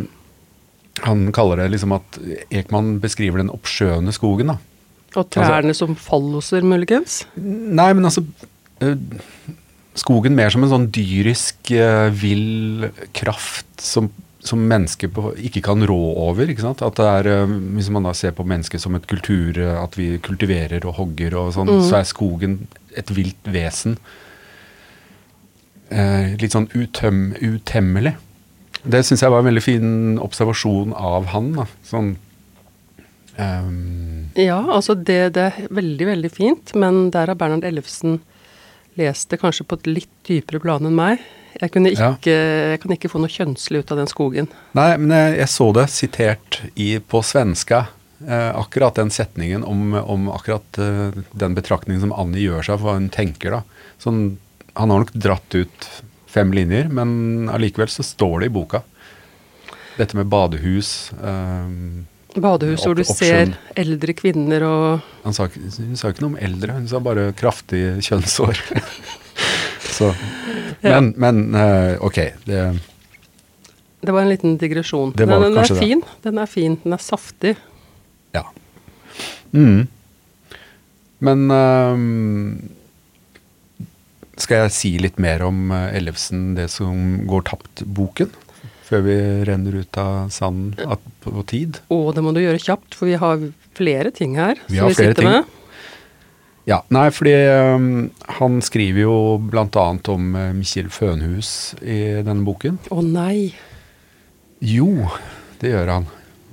han 1.06 1.30
kaller 1.36 1.64
det 1.64 1.70
liksom 1.76 1.96
at 1.96 2.20
Ekman 2.52 2.98
beskriver 3.04 3.40
den 3.40 3.54
oppsjøende 3.54 4.14
skogen. 4.16 4.52
da. 4.52 4.60
Og 5.18 5.32
trærne 5.34 5.74
som 5.74 5.96
falloser, 5.98 6.66
muligens? 6.68 7.24
Nei, 7.40 7.92
men 7.96 8.06
altså 8.06 8.26
eh, 8.84 8.98
Skogen 9.98 10.36
mer 10.38 10.52
som 10.54 10.64
en 10.64 10.72
sånn 10.72 10.92
dyrisk, 10.96 11.72
eh, 11.76 12.08
vill 12.16 12.86
kraft 13.18 13.68
som, 13.84 14.12
som 14.46 14.62
mennesket 14.70 15.18
ikke 15.44 15.62
kan 15.66 15.84
rå 15.88 16.00
over. 16.28 16.48
ikke 16.50 16.64
sant? 16.64 16.82
At 16.86 16.96
det 16.96 17.06
er, 17.06 17.28
eh, 17.28 17.58
Hvis 17.76 17.90
man 17.90 18.04
da 18.04 18.14
ser 18.14 18.32
på 18.32 18.46
mennesket 18.48 18.82
som 18.82 18.96
et 18.96 19.08
kultur, 19.08 19.58
eh, 19.58 19.84
at 19.84 19.96
vi 19.96 20.18
kultiverer 20.18 20.86
og 20.86 20.96
hogger 20.96 21.36
og 21.36 21.54
sånn, 21.54 21.68
så 21.84 22.00
er 22.00 22.04
skogen 22.04 22.68
et 22.96 23.08
vilt 23.08 23.44
vesen. 23.44 23.98
Eh, 25.92 26.38
litt 26.38 26.52
sånn 26.52 26.70
utøm, 26.70 27.36
utemmelig. 27.42 28.16
Det 28.86 29.04
syns 29.04 29.22
jeg 29.22 29.30
var 29.30 29.40
en 29.40 29.50
veldig 29.50 29.64
fin 29.64 30.20
observasjon 30.20 30.94
av 30.96 31.26
han. 31.34 31.54
da. 31.54 31.66
Sånn 31.84 32.18
um. 33.38 34.30
Ja, 34.36 34.62
altså 34.62 34.96
det, 34.96 35.34
det 35.34 35.52
er 35.52 35.68
veldig, 35.70 36.06
veldig 36.06 36.32
fint, 36.32 36.76
men 36.76 37.10
der 37.12 37.28
har 37.28 37.36
Bernhard 37.36 37.66
Ellefsen 37.66 38.22
lest 39.00 39.30
det 39.30 39.42
kanskje 39.42 39.66
på 39.68 39.80
et 39.80 39.88
litt 39.88 40.16
dypere 40.28 40.62
plan 40.64 40.86
enn 40.86 40.96
meg. 40.96 41.20
Jeg, 41.60 41.72
kunne 41.74 41.92
Ja. 41.92 42.14
jeg 42.24 42.80
kan 42.82 42.92
ikke 42.96 43.10
få 43.12 43.20
noe 43.20 43.32
kjønnslig 43.32 43.82
ut 43.84 43.92
av 43.92 43.98
den 44.00 44.08
skogen. 44.12 44.48
Nei, 44.78 44.90
men 44.98 45.12
jeg, 45.12 45.38
jeg 45.42 45.50
så 45.52 45.70
det 45.76 45.88
sitert 45.92 46.60
i, 46.76 47.00
på 47.00 47.22
svenska. 47.26 47.88
Eh, 48.28 48.52
akkurat 48.60 48.96
den 49.00 49.10
setningen 49.12 49.64
om, 49.64 49.94
om 49.96 50.30
akkurat 50.32 50.80
eh, 50.80 51.16
den 51.40 51.56
betraktningen 51.56 52.02
som 52.04 52.14
Annie 52.16 52.46
gjør 52.48 52.64
seg 52.68 52.80
for 52.80 52.90
hva 52.90 52.98
hun 53.00 53.10
tenker. 53.12 53.52
da. 53.60 53.62
Sånn, 54.00 54.38
han 54.76 54.92
har 54.92 55.04
nok 55.06 55.12
dratt 55.16 55.56
ut 55.56 55.90
fem 56.30 56.52
linjer, 56.54 56.88
men 56.94 57.50
allikevel 57.52 57.90
så 57.92 58.04
står 58.06 58.42
det 58.44 58.50
i 58.52 58.56
boka. 58.56 58.84
Dette 60.00 60.16
med 60.16 60.28
badehus 60.32 61.12
eh, 61.20 61.72
Badehus 62.40 62.84
hvor 62.86 62.94
du 62.96 63.02
ser 63.04 63.56
eldre 63.76 64.14
kvinner 64.16 64.62
og 64.64 65.02
han 65.26 65.34
sa, 65.34 65.48
ikke- 65.50 65.72
Hun 65.82 65.96
sa 65.98 66.12
ikke 66.14 66.22
noe 66.24 66.36
om 66.36 66.38
eldre, 66.40 66.76
hun 66.78 66.86
sa 66.88 67.00
bare 67.04 67.32
kraftig 67.36 67.82
kjønnsår. 68.06 68.60
så. 69.98 70.12
men, 70.86 71.14
men 71.18 71.44
uh, 71.56 71.98
ok. 72.06 72.20
Det, 72.46 72.64
Det 74.02 74.16
var 74.16 74.22
en 74.22 74.30
liten 74.32 74.58
digresjon. 74.58 75.14
Den, 75.18 75.30
den 75.30 75.58
er 75.58 75.76
fin. 75.80 76.04
Den 76.24 76.38
er 76.42 76.50
fin. 76.50 76.80
Den 76.84 76.96
er 76.96 77.04
saftig. 77.04 77.56
Ja. 78.36 78.46
Mm. 79.52 79.88
Men 81.20 81.52
uh, 81.52 81.96
skal 84.40 84.66
jeg 84.66 84.76
si 84.76 84.92
litt 85.04 85.18
mer 85.20 85.44
om 85.44 85.72
eh, 85.76 85.98
Ellefsen, 86.00 86.54
det 86.56 86.70
som 86.72 87.26
går 87.28 87.44
tapt-boken? 87.50 88.32
Før 88.88 89.04
vi 89.06 89.16
renner 89.46 89.76
ut 89.84 89.98
av 90.02 90.32
sanden 90.34 90.72
på 91.22 91.44
tid? 91.50 91.82
Å, 91.94 91.98
det 92.16 92.24
må 92.26 92.32
du 92.34 92.40
gjøre 92.42 92.62
kjapt, 92.64 92.96
for 92.98 93.10
vi 93.12 93.20
har 93.22 93.44
flere 93.78 94.10
ting 94.16 94.34
her 94.40 94.58
Vi 94.66 94.80
som 94.80 94.88
har 94.88 94.96
vi 94.96 94.98
sitter 94.98 95.20
ting. 95.20 95.30
med. 95.30 95.59
Ja, 96.70 96.84
nei, 96.94 97.08
fordi 97.10 97.34
um, 97.50 98.10
han 98.38 98.60
skriver 98.62 99.02
jo 99.02 99.14
bl.a. 99.42 99.86
om 100.14 100.26
eh, 100.38 100.52
Mikkjel 100.54 100.92
Fønhus 100.94 101.52
i 101.82 102.22
denne 102.22 102.46
boken. 102.46 102.78
Å 102.94 103.02
nei. 103.02 103.56
Jo, 104.62 105.08
det 105.64 105.72
gjør 105.72 105.90
han. 105.96 106.06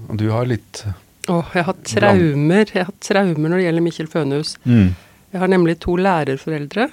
Og 0.06 0.20
du 0.22 0.30
har 0.32 0.48
litt 0.48 0.86
Åh, 1.26 1.50
jeg 1.58 1.66
har 1.66 1.76
traumer. 1.90 2.70
Jeg 2.70 2.86
har 2.86 2.94
traumer 3.02 3.50
når 3.50 3.58
det 3.58 3.66
gjelder 3.66 3.84
Mikkjel 3.84 4.08
Fønhus. 4.12 4.54
mm. 4.64 4.94
Jeg 5.34 5.42
har 5.42 5.50
nemlig 5.50 5.74
to 5.82 5.96
lærerforeldre, 5.98 6.86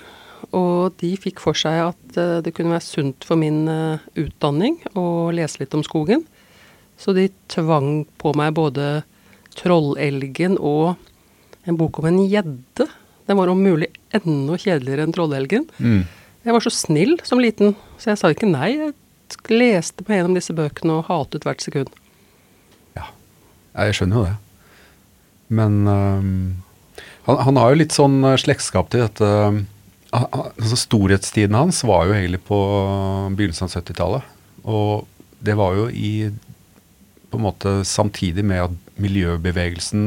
og 0.57 0.95
de 0.99 1.11
fikk 1.21 1.37
for 1.39 1.55
seg 1.55 1.77
at 1.85 2.17
uh, 2.17 2.41
det 2.43 2.51
kunne 2.57 2.73
være 2.73 2.83
sunt 2.83 3.23
for 3.23 3.39
min 3.39 3.61
uh, 3.69 4.01
utdanning 4.19 4.79
å 4.99 5.29
lese 5.31 5.61
litt 5.61 5.77
om 5.77 5.85
skogen. 5.85 6.25
Så 6.99 7.13
de 7.15 7.29
tvang 7.53 8.03
på 8.19 8.33
meg 8.35 8.57
både 8.57 9.05
Trollelgen 9.55 10.57
og 10.57 10.97
en 11.69 11.79
bok 11.79 12.01
om 12.01 12.09
en 12.09 12.19
gjedde. 12.25 12.89
Den 13.29 13.39
var 13.39 13.51
om 13.51 13.61
mulig 13.63 13.87
enda 14.13 14.57
kjedeligere 14.59 15.05
enn 15.07 15.13
Trollelgen. 15.15 15.67
Mm. 15.79 16.03
Jeg 16.43 16.55
var 16.57 16.63
så 16.65 16.73
snill 16.75 17.15
som 17.23 17.39
liten, 17.39 17.75
så 18.01 18.11
jeg 18.11 18.19
sa 18.19 18.31
ikke 18.33 18.49
nei. 18.49 18.73
Jeg 18.75 18.95
leste 19.53 20.03
meg 20.07 20.19
gjennom 20.19 20.35
disse 20.37 20.55
bøkene 20.55 20.99
og 20.99 21.07
hatet 21.07 21.45
hvert 21.47 21.63
sekund. 21.63 21.91
Ja, 22.97 23.07
jeg 23.85 23.95
skjønner 23.97 24.19
jo 24.19 24.25
det. 24.27 24.35
Men 25.53 25.79
um, 25.87 26.33
han, 27.27 27.39
han 27.47 27.59
har 27.61 27.71
jo 27.73 27.79
litt 27.79 27.95
sånn 27.95 28.19
øh, 28.27 28.37
slektskap 28.41 28.91
til 28.91 29.05
dette 29.05 29.29
han- 30.13 30.29
altså 30.35 30.77
Storhetstiden 30.77 31.55
hans 31.57 31.81
var 31.87 32.05
jo 32.09 32.13
egentlig 32.13 32.43
på 32.45 32.57
begynnelsen 33.33 33.65
av 33.69 33.73
70-tallet. 33.79 34.27
Og 34.69 35.07
det 35.43 35.55
var 35.59 35.75
jo 35.79 35.87
i 35.89 36.29
på 37.33 37.39
en 37.39 37.45
måte 37.47 37.71
samtidig 37.87 38.43
med 38.45 38.61
at 38.67 38.99
miljøbevegelsen 39.01 40.03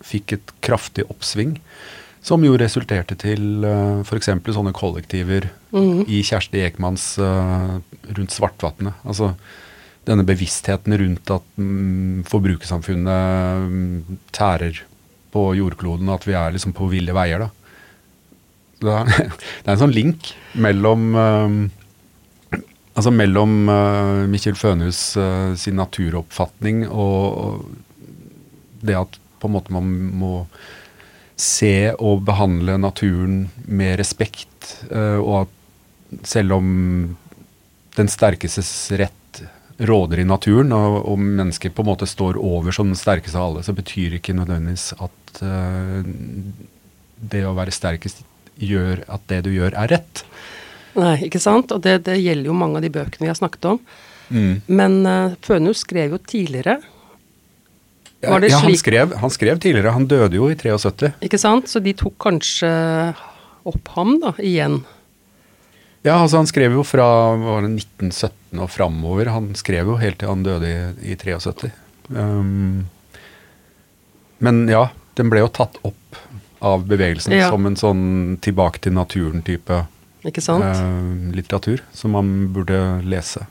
fikk 0.00 0.32
et 0.38 0.52
kraftig 0.64 1.04
oppsving. 1.12 1.58
Som 2.22 2.44
jo 2.44 2.58
resulterte 2.60 3.16
til 3.16 3.64
uh, 3.64 4.02
f.eks. 4.04 4.28
sånne 4.28 4.74
kollektiver 4.76 5.48
mm. 5.72 6.04
i 6.04 6.20
Kjersti 6.26 6.60
Ekmanns 6.66 7.14
uh, 7.22 7.78
rundt 8.12 8.34
Svartvatnet. 8.36 8.98
Altså 9.08 9.32
denne 10.08 10.24
bevisstheten 10.26 10.96
rundt 10.96 11.32
at 11.32 11.46
mm, 11.60 12.22
forbrukersamfunnet 12.28 13.66
mm, 13.70 14.20
tærer 14.36 14.82
på 15.30 15.50
jordkloden, 15.54 16.08
at 16.10 16.26
vi 16.26 16.34
er 16.34 16.54
liksom 16.54 16.74
på 16.76 16.88
ville 16.90 17.14
veier, 17.14 17.44
da. 17.44 17.50
Det 18.80 18.94
er, 18.96 19.10
det 19.62 19.68
er 19.68 19.74
en 19.76 19.84
sånn 19.84 19.94
link 19.94 20.32
mellom 20.56 21.12
øh, 21.14 21.60
Altså 22.90 23.12
mellom 23.14 23.52
uh, 23.70 24.26
Mikkjel 24.28 24.56
Fønhus 24.58 24.98
uh, 25.16 25.54
sin 25.56 25.76
naturoppfatning 25.78 26.82
og, 26.90 27.36
og 27.38 28.80
det 28.84 28.96
at 28.98 29.14
på 29.40 29.48
en 29.48 29.54
måte 29.54 29.72
man 29.72 29.86
må 30.20 30.32
se 31.40 31.92
og 31.96 32.24
behandle 32.26 32.76
naturen 32.80 33.48
med 33.66 33.96
respekt, 34.00 34.74
øh, 34.90 35.20
og 35.20 35.34
at 35.44 36.26
selv 36.26 36.58
om 36.58 36.68
den 37.96 38.10
sterkestes 38.10 38.70
rett 38.98 39.16
råder 39.80 40.20
i 40.20 40.26
naturen, 40.28 40.72
og, 40.76 40.98
og 41.08 41.20
mennesket 41.20 41.74
på 41.74 41.84
en 41.84 41.90
måte 41.92 42.08
står 42.08 42.38
over 42.40 42.74
som 42.74 42.90
den 42.90 42.98
sterkeste 42.98 43.38
av 43.38 43.48
alle, 43.48 43.64
så 43.64 43.74
betyr 43.76 44.18
ikke 44.18 44.36
nødvendigvis 44.36 44.90
at 45.00 45.40
uh, 45.40 46.02
det 47.32 47.46
å 47.48 47.54
være 47.56 47.72
sterkest 47.72 48.20
gjør 48.60 49.06
at 49.08 49.24
det 49.32 49.40
du 49.46 49.54
gjør, 49.54 49.72
er 49.80 49.94
rett. 49.94 50.24
Nei, 50.98 51.14
ikke 51.30 51.40
sant? 51.40 51.72
Og 51.72 51.80
det, 51.86 52.02
det 52.10 52.18
gjelder 52.20 52.50
jo 52.50 52.58
mange 52.60 52.80
av 52.80 52.84
de 52.84 52.92
bøkene 52.92 53.24
vi 53.24 53.30
har 53.30 53.38
snakket 53.38 53.70
om. 53.72 53.80
Men 54.30 55.00
uh, 55.08 55.38
Fønhus 55.42 55.80
skrev 55.86 56.12
jo 56.14 56.20
tidligere, 56.22 56.76
Var 58.20 58.40
det 58.42 58.50
ja, 58.50 58.58
han, 58.60 58.68
slik- 58.68 58.82
skrev, 58.82 59.12
han 59.16 59.30
skrev 59.32 59.58
tidligere. 59.62 59.92
Han 59.96 60.06
døde 60.10 60.36
jo 60.36 60.48
i 60.52 60.56
73. 60.58 61.12
ikke 61.24 61.38
sant? 61.40 61.68
Så 61.72 61.80
de 61.80 61.94
tok 61.96 62.18
kanskje 62.20 62.68
opp 63.64 63.88
ham 63.96 64.18
da, 64.20 64.34
igjen. 64.44 64.82
Ja, 66.04 66.18
altså 66.22 66.40
han 66.40 66.48
skrev 66.48 66.72
jo 66.76 66.82
fra 66.84 67.06
var 67.40 67.64
det 67.64 67.74
1917 67.80 68.60
og 68.64 68.70
framover. 68.72 69.30
Han 69.32 69.50
skrev 69.56 69.88
jo 69.92 69.96
helt 70.00 70.18
til 70.20 70.28
han 70.32 70.44
døde 70.44 70.68
i, 70.68 71.12
i 71.12 71.16
73. 71.20 71.70
Um, 72.10 72.86
men 74.40 74.62
ja, 74.68 74.86
den 75.20 75.28
ble 75.32 75.42
jo 75.44 75.50
tatt 75.52 75.76
opp 75.84 76.20
av 76.64 76.84
bevegelsen 76.88 77.32
Ja. 77.36 77.48
som 77.52 77.64
en 77.68 77.76
sånn 77.76 78.38
tilbake 78.44 78.80
til 78.84 78.92
naturen-type 78.96 79.78
eh, 80.24 81.32
litteratur 81.32 81.80
som 81.96 82.12
man 82.16 82.32
burde 82.52 82.80
lese. 83.08 83.46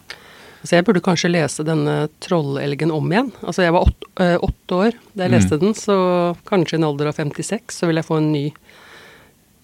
Så 0.63 0.75
jeg 0.75 0.85
burde 0.85 1.01
kanskje 1.03 1.31
lese 1.31 1.63
denne 1.63 2.09
Trollelgen 2.19 2.91
om 2.91 3.05
igjen. 3.11 3.31
Altså 3.41 3.63
jeg 3.63 3.73
var 3.75 3.87
åtte, 3.87 4.09
øh, 4.19 4.37
åtte 4.49 4.75
år 4.75 4.97
da 5.15 5.23
jeg 5.23 5.31
Mm. 5.31 5.37
leste 5.37 5.59
den, 5.59 5.73
så 5.73 6.35
kanskje 6.45 6.73
i 6.73 6.79
en 6.81 6.83
alder 6.83 7.07
av 7.07 7.15
56 7.15 7.79
så 7.79 7.87
vil 7.87 7.95
jeg 7.95 8.05
få 8.05 8.17
en 8.17 8.31
ny, 8.31 8.51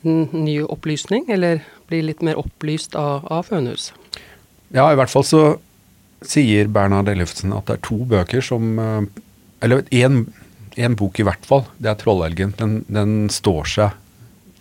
en 0.05 0.29
ny 0.31 0.62
opplysning, 0.63 1.25
eller 1.29 1.62
bli 1.88 2.01
litt 2.01 2.21
mer 2.21 2.36
opplyst 2.36 2.95
av, 2.95 3.25
av 3.29 3.45
Fønhus. 3.45 3.91
Ja, 4.71 4.91
i 4.91 4.95
hvert 4.95 5.10
fall 5.10 5.23
så 5.23 5.60
sier 6.25 6.67
Bernhard 6.67 7.10
Ellefsen 7.10 7.53
at 7.53 7.65
det 7.67 7.77
er 7.77 7.84
to 7.86 7.97
bøker 8.05 8.41
som 8.41 8.79
eh, 8.79 9.01
Eller 9.62 9.81
én 9.89 10.95
bok 10.95 11.19
i 11.19 11.23
hvert 11.23 11.45
fall. 11.45 11.65
Det 11.79 11.89
er 11.89 11.95
'Trollelgen'. 11.95 12.55
Den, 12.58 12.86
den 12.89 13.29
står 13.29 13.65
seg 13.65 13.91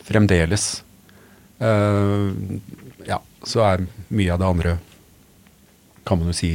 fremdeles. 0.04 0.82
Uh, 1.60 2.30
ja, 3.06 3.18
så 3.44 3.60
er 3.64 3.86
mye 4.08 4.32
av 4.32 4.38
det 4.38 4.46
andre 4.46 4.78
kan 6.06 6.20
man 6.20 6.30
jo 6.32 6.36
si 6.36 6.52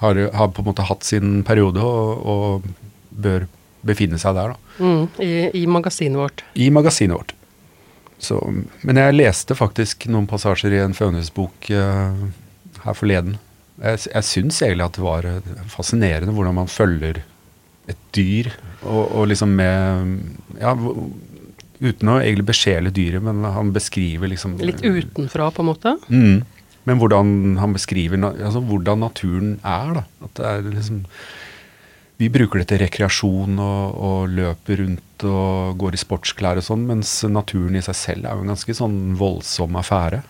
har, 0.00 0.18
har 0.34 0.50
på 0.52 0.62
en 0.62 0.68
måte 0.68 0.86
hatt 0.86 1.06
sin 1.06 1.42
periode 1.46 1.82
og, 1.82 2.24
og 2.24 2.68
bør 3.14 3.46
befinne 3.84 4.18
seg 4.20 4.36
der, 4.36 4.54
da. 4.54 4.84
Mm, 4.84 5.02
i, 5.22 5.32
I 5.62 5.64
magasinet 5.70 6.18
vårt. 6.18 6.44
I 6.58 6.70
magasinet 6.74 7.16
vårt. 7.16 7.34
Så, 8.18 8.38
men 8.86 9.00
jeg 9.00 9.16
leste 9.16 9.56
faktisk 9.58 10.06
noen 10.12 10.28
passasjer 10.30 10.72
i 10.72 10.80
en 10.80 10.96
Fønhus-bok 10.96 11.68
uh, 11.74 12.24
her 12.84 12.96
forleden. 12.96 13.36
Jeg, 13.82 14.06
jeg 14.08 14.28
syns 14.28 14.62
egentlig 14.62 14.86
at 14.86 14.96
det 14.96 15.02
var 15.02 15.26
eh, 15.26 15.46
fascinerende 15.66 16.32
hvordan 16.34 16.54
man 16.60 16.70
følger 16.70 17.24
et 17.90 18.02
dyr, 18.14 18.52
og, 18.86 19.02
og 19.10 19.26
liksom 19.32 19.56
med 19.58 20.12
Ja, 20.60 20.76
Uten 21.82 22.08
å 22.08 22.20
egentlig 22.22 22.46
besjele 22.48 22.92
dyret, 22.94 23.20
men 23.26 23.42
han 23.50 23.72
beskriver 23.74 24.30
liksom 24.30 24.54
Litt 24.62 24.80
utenfra, 24.80 25.50
på 25.52 25.60
en 25.64 25.68
måte. 25.68 25.96
Mm. 26.06 26.44
Men 26.84 27.00
hvordan 27.00 27.56
han 27.60 27.74
beskriver 27.76 28.20
altså 28.28 28.60
hvordan 28.64 29.04
naturen 29.06 29.56
er. 29.64 30.00
da. 30.00 30.04
At 30.26 30.36
det 30.38 30.50
er 30.50 30.68
liksom 30.68 31.02
Vi 32.20 32.28
bruker 32.30 32.60
det 32.60 32.68
til 32.70 32.78
rekreasjon 32.84 33.58
og, 33.58 33.96
og 33.98 34.30
løper 34.30 34.84
rundt 34.84 35.24
og 35.26 35.80
går 35.80 35.96
i 35.96 35.98
sportsklær 35.98 36.60
og 36.60 36.66
sånn, 36.66 36.84
mens 36.86 37.10
naturen 37.26 37.74
i 37.74 37.82
seg 37.82 37.96
selv 37.98 38.28
er 38.28 38.36
jo 38.36 38.44
en 38.44 38.52
ganske 38.52 38.76
sånn 38.78 39.16
voldsom 39.18 39.74
affære. 39.80 40.20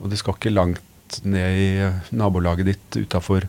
Og 0.00 0.08
du 0.08 0.16
skal 0.16 0.38
ikke 0.38 0.54
langt 0.54 1.18
ned 1.28 1.58
i 1.60 1.68
nabolaget 2.16 2.70
ditt 2.70 2.96
utafor 2.96 3.44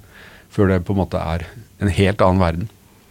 før 0.52 0.74
det 0.74 0.82
på 0.88 0.96
en 0.96 1.02
måte 1.02 1.20
er 1.20 1.46
en 1.84 1.92
helt 1.92 2.22
annen 2.24 2.44
verden. 2.44 2.68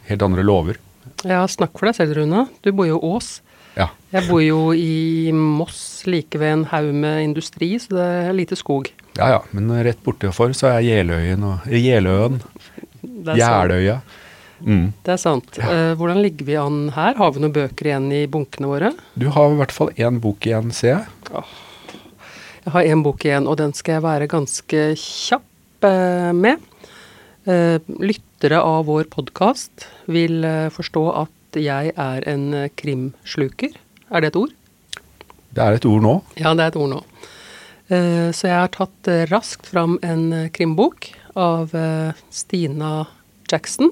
Helt 0.09 0.25
andre 0.25 0.45
lover. 0.45 0.79
Ja, 1.25 1.43
snakk 1.49 1.77
for 1.79 1.89
deg 1.89 1.97
selv, 1.97 2.17
Rune. 2.19 2.47
Du 2.65 2.71
bor 2.77 2.89
jo 2.89 3.01
i 3.01 3.09
Ås. 3.15 3.39
Ja. 3.79 3.89
Jeg 4.13 4.29
bor 4.29 4.43
jo 4.45 4.61
i 4.77 5.33
Moss, 5.35 6.05
like 6.07 6.39
ved 6.39 6.53
en 6.59 6.67
haug 6.71 6.93
med 6.95 7.25
industri, 7.25 7.73
så 7.81 7.97
det 7.97 8.07
er 8.29 8.37
lite 8.37 8.59
skog. 8.61 8.93
Ja 9.15 9.29
ja, 9.31 9.41
men 9.55 9.71
rett 9.87 10.01
bortenfor 10.03 10.55
så 10.59 10.73
er 10.73 10.85
Jeløyen 10.87 11.45
og 11.47 11.67
Jeløen. 11.71 12.41
Det 13.03 13.37
er. 13.37 13.43
Jeløya. 13.43 14.01
Mm. 14.65 14.89
Det 15.05 15.13
er 15.15 15.21
sant. 15.21 15.59
Eh, 15.61 15.93
hvordan 15.99 16.23
ligger 16.25 16.49
vi 16.49 16.57
an 16.59 16.89
her? 16.95 17.15
Har 17.19 17.35
vi 17.35 17.43
noen 17.43 17.55
bøker 17.55 17.91
igjen 17.91 18.09
i 18.15 18.25
bunkene 18.31 18.71
våre? 18.71 18.91
Du 19.21 19.29
har 19.35 19.53
i 19.53 19.59
hvert 19.61 19.75
fall 19.75 19.93
én 20.01 20.19
bok 20.23 20.47
igjen, 20.49 20.73
ser 20.75 20.97
jeg. 20.97 21.45
Jeg 22.65 22.73
har 22.73 22.91
én 22.95 23.03
bok 23.05 23.25
igjen, 23.27 23.47
og 23.51 23.59
den 23.61 23.75
skal 23.77 23.99
jeg 23.99 24.07
være 24.07 24.31
ganske 24.33 24.85
kjapp 24.99 25.87
eh, 25.91 26.31
med. 26.35 26.63
Eh, 27.45 27.77
lyttere 28.01 28.63
av 28.65 28.87
vår 28.89 29.11
podkast 29.13 29.85
vil 30.09 30.41
eh, 30.49 30.71
forstå 30.73 31.03
at 31.27 31.59
jeg 31.61 31.93
er 31.93 32.25
en 32.31 32.47
eh, 32.57 32.71
krimsluker. 32.81 33.75
Er 34.09 34.25
det 34.25 34.33
et 34.33 34.39
ord? 34.41 34.55
Det 35.55 35.63
er 35.63 35.77
et 35.77 35.85
ord 35.87 36.03
nå. 36.03 36.15
Ja, 36.41 36.55
det 36.57 36.65
er 36.65 36.73
et 36.73 36.79
ord 36.81 36.91
nå. 36.95 37.03
Eh, 37.93 38.31
så 38.33 38.49
jeg 38.49 38.57
har 38.57 38.73
tatt 38.73 39.09
eh, 39.13 39.27
raskt 39.29 39.69
fram 39.69 39.99
en 40.01 40.31
eh, 40.33 40.49
krimbok 40.49 41.11
av 41.37 41.73
Stina 42.31 43.09
Jackson. 43.51 43.91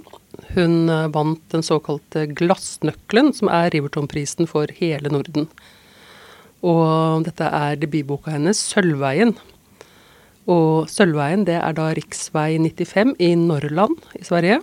Hun 0.55 0.87
vant 1.13 1.43
den 1.51 1.65
såkalte 1.67 2.29
Glassnøkkelen, 2.31 3.33
som 3.35 3.51
er 3.51 3.73
Riverton-prisen 3.75 4.47
for 4.47 4.71
hele 4.79 5.11
Norden. 5.11 5.49
Og 6.63 7.27
dette 7.27 7.51
er 7.51 7.81
debutboka 7.83 8.31
hennes, 8.37 8.63
'Sølvveien'. 8.63 9.35
Og 10.47 10.87
Sølvveien 10.87 11.43
det 11.51 11.59
er 11.59 11.75
da 11.75 11.91
riksvei 11.99 12.55
95 12.63 13.17
i 13.19 13.35
Norrland 13.35 13.99
i 14.15 14.23
Sverige. 14.25 14.63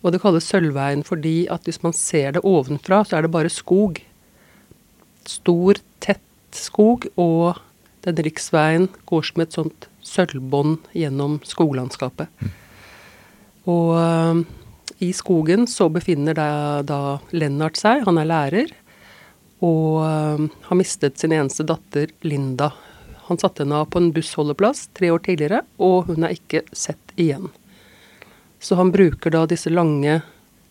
Og 0.00 0.12
det 0.12 0.22
kalles 0.24 0.48
Sølvveien 0.48 1.04
fordi 1.04 1.44
at 1.52 1.68
hvis 1.68 1.82
man 1.84 1.92
ser 1.92 2.32
det 2.32 2.46
ovenfra, 2.48 3.04
så 3.04 3.18
er 3.18 3.28
det 3.28 3.36
bare 3.36 3.52
skog. 3.52 4.00
Stor, 5.28 5.76
tett 6.00 6.56
skog, 6.56 7.04
og 7.20 7.60
den 8.06 8.22
riksveien 8.24 8.88
går 9.08 9.26
som 9.28 9.42
et 9.44 9.56
sånt 9.56 9.88
sølvbånd 10.06 10.90
gjennom 10.96 11.38
skoglandskapet. 11.46 12.30
Og 13.68 13.94
øh, 14.00 14.42
i 15.04 15.12
skogen 15.16 15.66
så 15.70 15.88
befinner 15.92 16.36
da, 16.36 16.50
da 16.86 17.00
Lennart 17.36 17.80
seg, 17.80 18.04
han 18.06 18.20
er 18.20 18.30
lærer, 18.30 18.72
og 19.60 20.00
øh, 20.06 20.46
har 20.68 20.80
mistet 20.80 21.20
sin 21.20 21.36
eneste 21.36 21.66
datter 21.68 22.12
Linda. 22.24 22.72
Han 23.28 23.38
satte 23.38 23.62
henne 23.62 23.82
av 23.82 23.90
på 23.92 24.00
en 24.00 24.10
bussholdeplass 24.16 24.88
tre 24.96 25.12
år 25.14 25.22
tidligere, 25.26 25.62
og 25.78 26.08
hun 26.10 26.26
er 26.26 26.34
ikke 26.34 26.64
sett 26.72 27.14
igjen. 27.20 27.50
Så 28.60 28.76
han 28.76 28.92
bruker 28.92 29.32
da 29.32 29.46
disse 29.48 29.72
lange 29.72 30.20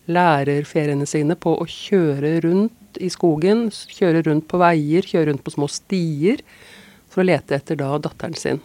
lærerferiene 0.09 1.05
sine 1.09 1.37
på 1.37 1.55
å 1.61 1.65
kjøre 1.69 2.39
rundt 2.45 2.99
i 2.99 3.09
skogen, 3.13 3.67
kjøre 3.69 4.25
rundt 4.27 4.47
på 4.49 4.59
veier, 4.61 5.05
kjøre 5.05 5.29
rundt 5.31 5.45
på 5.45 5.53
små 5.53 5.69
stier, 5.71 6.41
for 7.09 7.23
å 7.23 7.27
lete 7.29 7.57
etter 7.57 7.79
da 7.79 7.91
datteren 8.01 8.37
sin. 8.37 8.61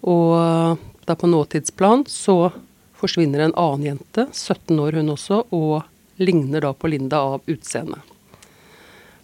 Og 0.00 0.34
eh, 0.40 0.74
da 1.08 1.16
på 1.18 1.30
nåtidsplan 1.30 2.06
så 2.08 2.52
forsvinner 3.00 3.46
en 3.46 3.56
annen 3.58 3.92
jente, 3.92 4.26
17 4.32 4.80
år 4.80 5.00
hun 5.00 5.14
også, 5.14 5.44
og 5.56 6.20
ligner 6.20 6.64
da 6.64 6.74
på 6.76 6.90
Linda 6.92 7.22
av 7.34 7.46
utseende. 7.48 8.00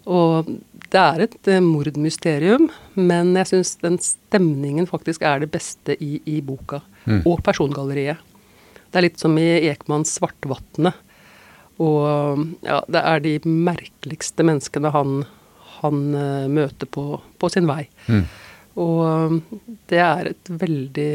Og 0.07 0.49
det 0.93 1.03
er 1.03 1.25
et 1.27 1.51
eh, 1.51 1.65
mordmysterium, 1.65 2.69
men 2.95 3.35
jeg 3.41 3.51
syns 3.53 3.75
den 3.83 3.99
stemningen 4.03 4.89
faktisk 4.89 5.25
er 5.27 5.43
det 5.43 5.51
beste 5.55 5.97
i, 6.03 6.21
i 6.25 6.39
boka. 6.45 6.81
Mm. 7.07 7.23
Og 7.25 7.43
persongalleriet. 7.47 8.23
Det 8.87 9.01
er 9.01 9.05
litt 9.09 9.21
som 9.21 9.35
i 9.39 9.67
Ekmanns 9.69 10.15
'Svartvatnet'. 10.15 11.03
Og 11.83 12.47
ja, 12.65 12.79
det 12.89 13.03
er 13.03 13.21
de 13.21 13.35
merkeligste 13.45 14.47
menneskene 14.47 14.93
han, 14.95 15.27
han 15.81 16.03
eh, 16.17 16.49
møter 16.53 16.89
på, 16.91 17.21
på 17.39 17.51
sin 17.53 17.69
vei. 17.69 17.85
Mm. 18.09 18.25
Og 18.77 18.99
um, 19.05 19.39
det 19.89 20.01
er 20.05 20.31
et 20.33 20.51
veldig, 20.63 21.13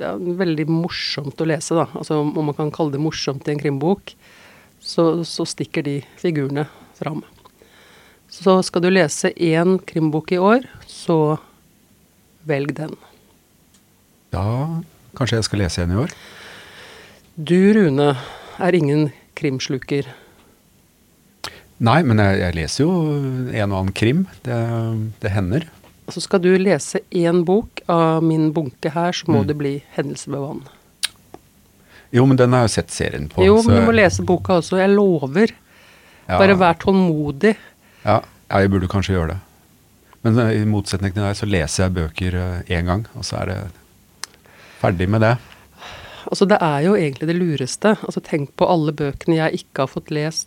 ja, 0.00 0.14
veldig 0.18 0.66
morsomt 0.70 1.40
å 1.40 1.46
lese, 1.46 1.76
da. 1.78 1.86
Altså 1.94 2.18
om 2.22 2.34
man 2.50 2.56
kan 2.58 2.72
kalle 2.74 2.94
det 2.94 3.02
morsomt 3.02 3.46
i 3.46 3.54
en 3.54 3.62
krimbok, 3.62 4.14
så, 4.82 5.22
så 5.28 5.46
stikker 5.46 5.86
de 5.86 6.00
figurene 6.18 6.66
fram. 6.98 7.22
Så 8.32 8.56
skal 8.66 8.82
du 8.82 8.90
lese 8.90 9.30
én 9.36 9.76
krimbok 9.86 10.32
i 10.34 10.40
år, 10.40 10.66
så 10.88 11.36
velg 12.48 12.74
den. 12.78 12.96
Da 14.32 14.46
kanskje 15.18 15.38
jeg 15.38 15.48
skal 15.50 15.62
lese 15.62 15.84
en 15.84 15.92
i 15.92 16.00
år. 16.02 16.14
Du, 17.36 17.58
Rune, 17.76 18.14
er 18.58 18.76
ingen 18.76 19.10
krimsluker. 19.38 20.08
Nei, 21.82 21.98
men 22.06 22.20
jeg, 22.22 22.38
jeg 22.38 22.54
leser 22.60 22.84
jo 22.84 22.90
en 23.50 23.72
og 23.72 23.78
annen 23.80 23.94
krim. 23.96 24.26
Det, 24.46 24.58
det 25.24 25.32
hender. 25.34 25.64
Så 26.12 26.20
skal 26.22 26.42
du 26.44 26.50
lese 26.60 27.00
én 27.14 27.40
bok 27.46 27.80
av 27.90 28.22
min 28.26 28.50
bunke 28.54 28.90
her, 28.94 29.12
så 29.16 29.26
må 29.30 29.40
Mm. 29.42 29.46
det 29.48 29.56
bli 29.58 29.72
'Hendelse 29.96 30.28
ved 30.30 30.38
vann'. 30.44 30.62
Jo, 32.12 32.26
men 32.26 32.36
den 32.36 32.52
har 32.52 32.66
jeg 32.66 32.68
jo 32.70 32.74
sett 32.74 32.90
serien 32.90 33.28
på. 33.28 33.42
Jo, 33.44 33.56
så- 33.62 33.68
men 33.70 33.80
du 33.80 33.86
må 33.86 33.94
lese 33.96 34.22
boka 34.22 34.52
også. 34.60 34.76
Jeg 34.78 34.90
lover. 34.90 35.48
ja, 36.28 36.38
Bare 36.38 36.54
vær 36.54 36.74
tålmodig. 36.78 37.56
Ja, 38.04 38.20
ja, 38.50 38.58
jeg 38.58 38.70
burde 38.70 38.88
kanskje 38.88 39.14
gjøre 39.16 39.28
det. 39.28 39.38
Men 40.22 40.38
eh, 40.38 40.62
i 40.62 40.64
motsetning 40.64 41.12
til 41.14 41.22
deg, 41.22 41.34
så 41.36 41.46
leser 41.50 41.84
jeg 41.84 41.94
bøker 41.94 42.62
én 42.68 42.84
gang, 42.86 43.06
og 43.16 43.22
så 43.24 43.40
er 43.42 43.46
det 43.46 43.56
ferdig 44.80 45.08
med 45.08 45.20
det. 45.22 45.38
Altså, 46.30 46.46
det 46.46 46.58
er 46.60 46.80
jo 46.84 46.94
egentlig 46.94 47.26
det 47.26 47.36
lureste. 47.36 47.96
Altså, 48.04 48.20
tenk 48.22 48.50
på 48.56 48.68
alle 48.70 48.92
bøkene 48.92 49.34
jeg 49.36 49.52
ikke 49.64 49.78
har 49.78 49.86
fått 49.88 50.10
lest 50.10 50.46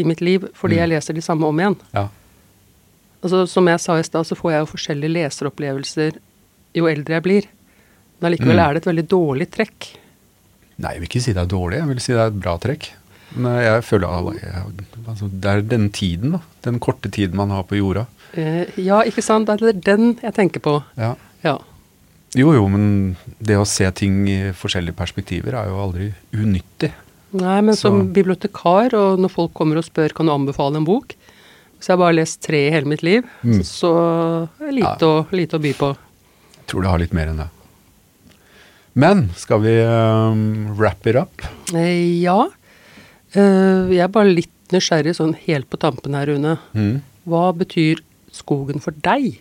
i 0.00 0.04
mitt 0.08 0.20
liv, 0.24 0.48
fordi 0.56 0.76
Mm. 0.76 0.80
jeg 0.80 0.88
leser 0.94 1.14
de 1.14 1.20
samme 1.24 1.46
om 1.46 1.60
igjen. 1.60 1.76
Ja. 1.94 2.08
Altså, 3.22 3.46
som 3.48 3.66
jeg 3.68 3.80
sa 3.82 3.98
i 4.00 4.02
stad, 4.06 4.24
så 4.26 4.36
får 4.38 4.52
jeg 4.54 4.60
jo 4.64 4.70
forskjellige 4.72 5.12
leseropplevelser 5.18 6.18
jo 6.74 6.86
eldre 6.88 7.18
jeg 7.18 7.22
blir. 7.26 7.48
Men 8.20 8.30
allikevel 8.32 8.56
Mm. 8.56 8.64
er 8.68 8.72
det 8.74 8.82
et 8.86 8.90
veldig 8.94 9.08
dårlig 9.08 9.50
trekk. 9.50 9.90
Nei, 10.78 10.92
jeg 10.94 11.00
vil 11.00 11.08
ikke 11.08 11.22
si 11.22 11.32
det 11.32 11.42
er 11.42 11.46
dårlig, 11.56 11.76
jeg 11.78 11.88
vil 11.88 12.00
si 12.00 12.12
det 12.12 12.20
er 12.20 12.26
et 12.32 12.40
bra 12.40 12.56
trekk. 12.58 12.88
Men 13.36 13.60
jeg 13.62 13.82
føler 13.84 14.08
at 14.08 14.42
jeg, 14.42 14.86
altså, 15.06 15.30
Det 15.40 15.44
er 15.50 15.60
den 15.62 15.90
tiden, 15.90 16.32
da. 16.32 16.40
Den 16.62 16.80
korte 16.80 17.10
tiden 17.10 17.36
man 17.36 17.50
har 17.50 17.62
på 17.62 17.76
jorda. 17.78 18.06
Eh, 18.34 18.66
ja, 18.76 19.02
ikke 19.02 19.22
sant? 19.22 19.46
Det 19.46 19.62
er 19.62 19.72
den 19.72 20.14
jeg 20.22 20.34
tenker 20.34 20.60
på. 20.60 20.82
Ja. 20.96 21.14
Ja. 21.44 21.58
Jo 22.34 22.52
jo, 22.54 22.68
men 22.68 23.16
det 23.42 23.56
å 23.56 23.66
se 23.66 23.90
ting 23.90 24.26
i 24.28 24.52
forskjellige 24.52 24.94
perspektiver 24.96 25.54
er 25.54 25.66
jo 25.68 25.76
aldri 25.82 26.12
unyttig. 26.32 26.92
Nei, 27.32 27.60
men 27.62 27.76
som 27.76 28.00
Så- 28.00 28.12
bibliotekar, 28.12 28.92
og 28.94 29.18
når 29.22 29.30
folk 29.30 29.52
kommer 29.54 29.78
og 29.78 29.84
spør 29.86 30.12
kan 30.14 30.26
du 30.26 30.32
anbefale 30.32 30.76
en 30.76 30.84
bok, 30.84 31.14
så 31.80 31.86
jeg 31.92 31.96
har 31.96 32.02
bare 32.04 32.14
lest 32.18 32.40
tre 32.42 32.66
i 32.66 32.70
hele 32.74 32.86
mitt 32.86 33.02
liv, 33.02 33.22
Mm. 33.44 33.60
så, 33.62 34.48
er 34.60 34.72
lite, 34.72 35.00
å, 35.06 35.26
lite 35.30 35.56
å 35.56 35.62
by 35.62 35.72
på. 35.72 35.96
Jeg 36.56 36.66
tror 36.66 36.82
det 36.82 36.90
har 36.90 36.98
litt 36.98 37.12
mer 37.14 37.26
enn 37.28 37.36
det. 37.38 37.48
Men 38.94 39.30
skal 39.36 39.60
vi 39.60 39.76
um, 39.86 40.74
wrap 40.76 41.06
it 41.06 41.14
up? 41.16 41.42
Eh, 41.72 42.20
ja. 42.20 42.48
Uh, 43.36 43.86
jeg 43.88 44.00
er 44.02 44.08
bare 44.08 44.34
litt 44.34 44.50
nysgjerrig 44.72 45.14
sånn 45.14 45.36
helt 45.46 45.70
på 45.70 45.78
tampen 45.78 46.14
her, 46.14 46.26
Rune. 46.26 46.58
Mm. 46.74 47.00
Hva 47.26 47.52
betyr 47.56 48.00
skogen 48.34 48.80
for 48.82 48.90
deg? 48.90 49.38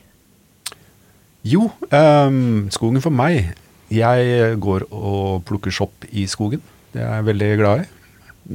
Jo, 1.43 1.71
um, 1.91 2.67
skogen 2.69 3.01
for 3.01 3.09
meg. 3.15 3.55
Jeg 3.89 4.59
går 4.61 4.85
og 4.91 5.43
plukker 5.49 5.73
sopp 5.73 6.05
i 6.13 6.25
skogen. 6.29 6.61
Det 6.99 7.05
er 7.07 7.15
jeg 7.21 7.29
veldig 7.31 7.49
glad 7.61 7.85
i 7.85 7.89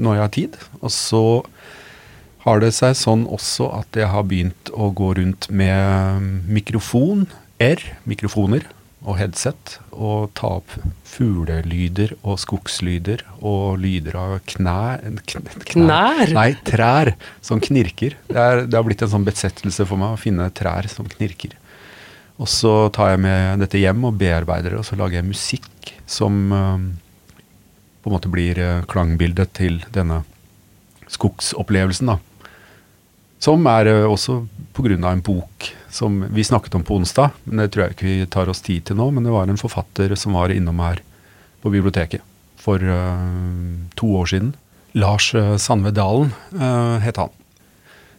når 0.05 0.17
jeg 0.17 0.25
har 0.25 0.33
tid. 0.35 0.57
Og 0.83 0.91
så 0.93 1.21
har 2.45 2.61
det 2.61 2.73
seg 2.77 2.97
sånn 2.99 3.23
også 3.33 3.71
at 3.79 3.97
jeg 3.97 4.11
har 4.13 4.25
begynt 4.29 4.73
å 4.75 4.91
gå 4.93 5.13
rundt 5.17 5.47
med 5.55 6.27
mikrofon, 6.51 7.23
R, 7.63 7.81
mikrofoner 8.05 8.67
og 9.05 9.17
headset, 9.21 9.79
og 9.93 10.31
ta 10.37 10.51
opp 10.59 10.75
fuglelyder 11.09 12.15
og 12.25 12.37
skogslyder 12.43 13.23
og 13.45 13.79
lyder 13.81 14.17
av 14.19 14.35
knær 14.51 15.05
kn- 15.29 15.49
Knær? 15.71 16.33
Nei, 16.37 16.49
trær 16.69 17.13
som 17.45 17.61
knirker. 17.65 18.17
Det, 18.29 18.37
er, 18.41 18.65
det 18.67 18.77
har 18.77 18.85
blitt 18.89 19.05
en 19.07 19.13
sånn 19.15 19.29
besettelse 19.29 19.87
for 19.89 20.01
meg 20.01 20.17
å 20.17 20.21
finne 20.21 20.51
trær 20.57 20.89
som 20.93 21.09
knirker. 21.09 21.55
Og 22.41 22.51
så 22.51 22.75
tar 22.93 23.15
jeg 23.15 23.23
med 23.25 23.63
dette 23.63 23.79
hjem 23.81 24.05
og 24.09 24.19
bearbeider 24.21 24.75
det, 24.75 24.83
og 24.83 24.89
så 24.89 24.99
lager 25.01 25.21
jeg 25.21 25.31
musikk 25.31 25.95
som 26.11 26.51
på 28.05 28.11
en 28.11 28.19
måte 28.19 28.29
blir 28.29 28.59
eh, 28.61 28.85
klangbildet 28.85 29.55
til 29.57 29.79
denne 29.95 30.21
skogsopplevelsen, 31.09 32.11
da. 32.13 32.19
Som 33.41 33.65
er 33.71 33.89
eh, 33.89 34.05
også 34.05 34.43
pga. 34.77 34.99
en 35.09 35.25
bok 35.25 35.71
som 35.89 36.21
vi 36.29 36.45
snakket 36.45 36.75
om 36.75 36.85
på 36.85 36.99
onsdag. 37.01 37.31
men 37.45 37.65
Det 37.65 37.73
tror 37.73 37.85
jeg 37.85 37.95
ikke 37.95 38.07
vi 38.07 38.27
tar 38.27 38.49
oss 38.49 38.61
tid 38.61 38.85
til 38.85 38.97
nå, 38.97 39.11
men 39.11 39.25
det 39.25 39.33
var 39.33 39.49
en 39.49 39.57
forfatter 39.57 40.15
som 40.17 40.37
var 40.37 40.53
innom 40.53 40.81
her 40.81 41.01
på 41.63 41.71
biblioteket 41.71 42.21
for 42.61 42.77
uh, 42.77 43.25
to 43.97 44.07
år 44.17 44.27
siden. 44.27 44.55
Lars 44.95 45.35
Sandve 45.59 45.91
Dalen 45.91 46.33
het 47.03 47.17
han. 47.17 47.31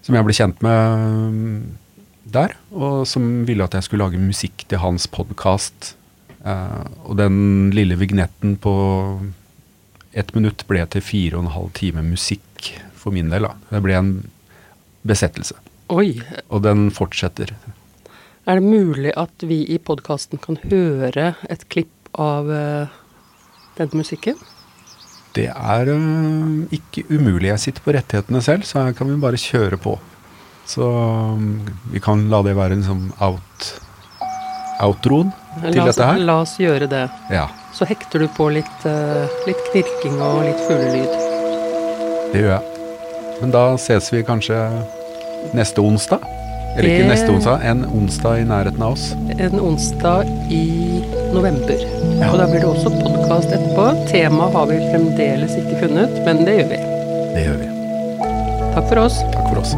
Som 0.01 0.15
jeg 0.15 0.25
ble 0.25 0.33
kjent 0.33 0.61
med 0.61 1.63
der, 2.25 2.53
og 2.71 3.07
som 3.07 3.45
ville 3.47 3.63
at 3.63 3.73
jeg 3.73 3.83
skulle 3.83 4.03
lage 4.03 4.19
musikk 4.19 4.65
til 4.67 4.79
hans 4.79 5.07
podkast. 5.07 5.95
og 6.43 7.17
den 7.17 7.71
lille 7.71 7.95
vignetten 7.95 8.57
på 8.57 8.73
ett 10.15 10.31
minutt 10.35 10.63
ble 10.69 10.83
til 10.91 11.03
fire 11.03 11.37
og 11.37 11.45
en 11.45 11.53
halv 11.55 11.71
time 11.77 12.03
musikk 12.05 12.71
for 12.95 13.15
min 13.15 13.29
del. 13.33 13.47
Da. 13.47 13.55
Det 13.69 13.83
ble 13.83 13.97
en 13.99 14.11
besettelse. 15.05 15.57
Oi. 15.93 16.15
Og 16.49 16.63
den 16.65 16.87
fortsetter. 16.95 17.51
Er 18.45 18.59
det 18.59 18.65
mulig 18.65 19.13
at 19.17 19.45
vi 19.45 19.63
i 19.73 19.77
podkasten 19.81 20.41
kan 20.41 20.57
høre 20.69 21.33
et 21.51 21.67
klipp 21.73 22.09
av 22.21 22.49
uh, 22.49 22.95
den 23.77 23.93
musikken? 23.97 24.39
Det 25.35 25.49
er 25.51 25.91
uh, 25.91 26.65
ikke 26.73 27.05
umulig. 27.11 27.51
Jeg 27.51 27.63
sitter 27.67 27.85
på 27.85 27.95
rettighetene 27.97 28.41
selv, 28.45 28.65
så 28.65 28.85
her 28.85 28.97
kan 28.97 29.11
vi 29.11 29.21
bare 29.21 29.41
kjøre 29.41 29.81
på. 29.81 29.97
Så 30.65 30.85
um, 30.85 31.65
vi 31.91 32.01
kan 32.01 32.23
la 32.31 32.41
det 32.45 32.55
være 32.57 32.79
en 32.79 32.85
sånn 32.87 33.09
out, 33.21 33.73
outroen 34.85 35.33
til 35.61 35.79
oss, 35.81 35.95
dette 35.95 36.07
her. 36.09 36.21
La 36.27 36.37
oss 36.43 36.55
gjøre 36.59 36.87
det. 36.91 37.03
Ja, 37.31 37.47
Så 37.75 37.85
hekter 37.89 38.19
du 38.23 38.27
på 38.31 38.49
litt, 38.53 38.85
uh, 38.87 39.25
litt 39.47 39.61
knirking 39.71 40.21
og 40.23 40.43
litt 40.47 40.61
fuglelyd. 40.67 41.11
det 42.33 42.41
gjør 42.41 42.53
jeg. 42.55 42.63
Men 43.41 43.51
da 43.51 43.65
ses 43.77 44.07
vi 44.13 44.23
kanskje 44.23 44.57
neste 45.55 45.83
onsdag. 45.83 46.23
Eller 46.75 46.89
ikke 46.91 47.07
neste 47.07 47.31
onsdag, 47.31 47.61
en 47.63 47.85
onsdag 47.87 48.41
i 48.41 48.47
nærheten 48.47 48.81
av 48.83 48.95
oss. 48.97 49.05
En 49.39 49.59
onsdag 49.63 50.27
i 50.51 50.63
november. 51.35 51.79
Ja. 52.19 52.31
Og 52.31 52.39
da 52.39 52.47
blir 52.51 52.63
det 52.63 52.67
også 52.67 52.91
podkast 52.99 53.53
etterpå. 53.55 53.85
Temaet 54.11 54.55
har 54.55 54.67
vi 54.71 54.81
fremdeles 54.91 55.55
ikke 55.55 55.85
funnet, 55.85 56.17
men 56.27 56.43
det 56.47 56.57
gjør 56.59 56.73
vi. 56.73 56.81
Det 57.35 57.45
gjør 57.47 57.61
vi. 57.63 57.69
Takk 58.75 58.89
for 58.91 59.05
oss. 59.05 59.21
Takk 59.31 59.47
for 59.53 59.63
oss. 59.63 59.75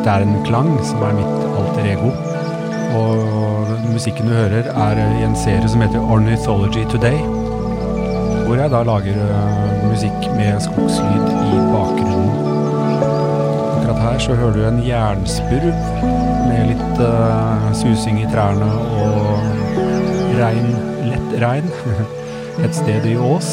Sternklang, 0.00 0.78
som 0.84 1.02
er 1.04 1.16
mitt 1.18 1.42
alter 1.60 1.84
ego. 1.90 2.10
Og 2.96 3.72
musikken 3.92 4.30
du 4.30 4.32
hører, 4.32 4.70
er 4.72 5.00
i 5.18 5.24
en 5.26 5.34
serie 5.36 5.68
som 5.68 5.82
heter 5.84 6.00
Ornithology 6.00 6.86
Today. 6.88 7.18
Hvor 8.46 8.56
jeg 8.56 8.72
da 8.72 8.80
lager 8.88 9.18
eh, 9.20 9.82
musikk 9.84 10.24
med 10.38 10.56
skogslyd 10.64 11.26
i 11.28 11.60
bakgrunnen. 11.74 12.30
Akkurat 13.74 14.00
her 14.06 14.16
så 14.24 14.38
hører 14.40 14.56
du 14.56 14.62
en 14.70 14.80
jernspurv 14.86 15.68
med 16.48 16.72
litt 16.72 17.04
uh, 17.04 17.68
susing 17.76 18.22
i 18.22 18.30
trærne 18.32 18.70
og 19.04 20.32
regn, 20.40 20.72
lett 21.10 21.36
regn. 21.44 21.68
Et 22.64 22.80
sted 22.80 23.04
i 23.04 23.18
Ås. 23.20 23.52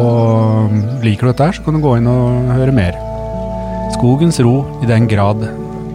Og 0.00 1.04
liker 1.04 1.28
du 1.28 1.34
dette 1.34 1.52
så 1.60 1.68
kan 1.68 1.76
du 1.76 1.84
gå 1.84 1.98
inn 2.00 2.08
og 2.08 2.52
høre 2.56 2.74
mer. 2.80 3.09
Skogens 4.00 4.38
ro 4.40 4.80
i 4.80 4.86
den 4.88 5.04
grad 5.08 5.42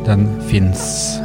den 0.06 0.28
fins. 0.46 1.18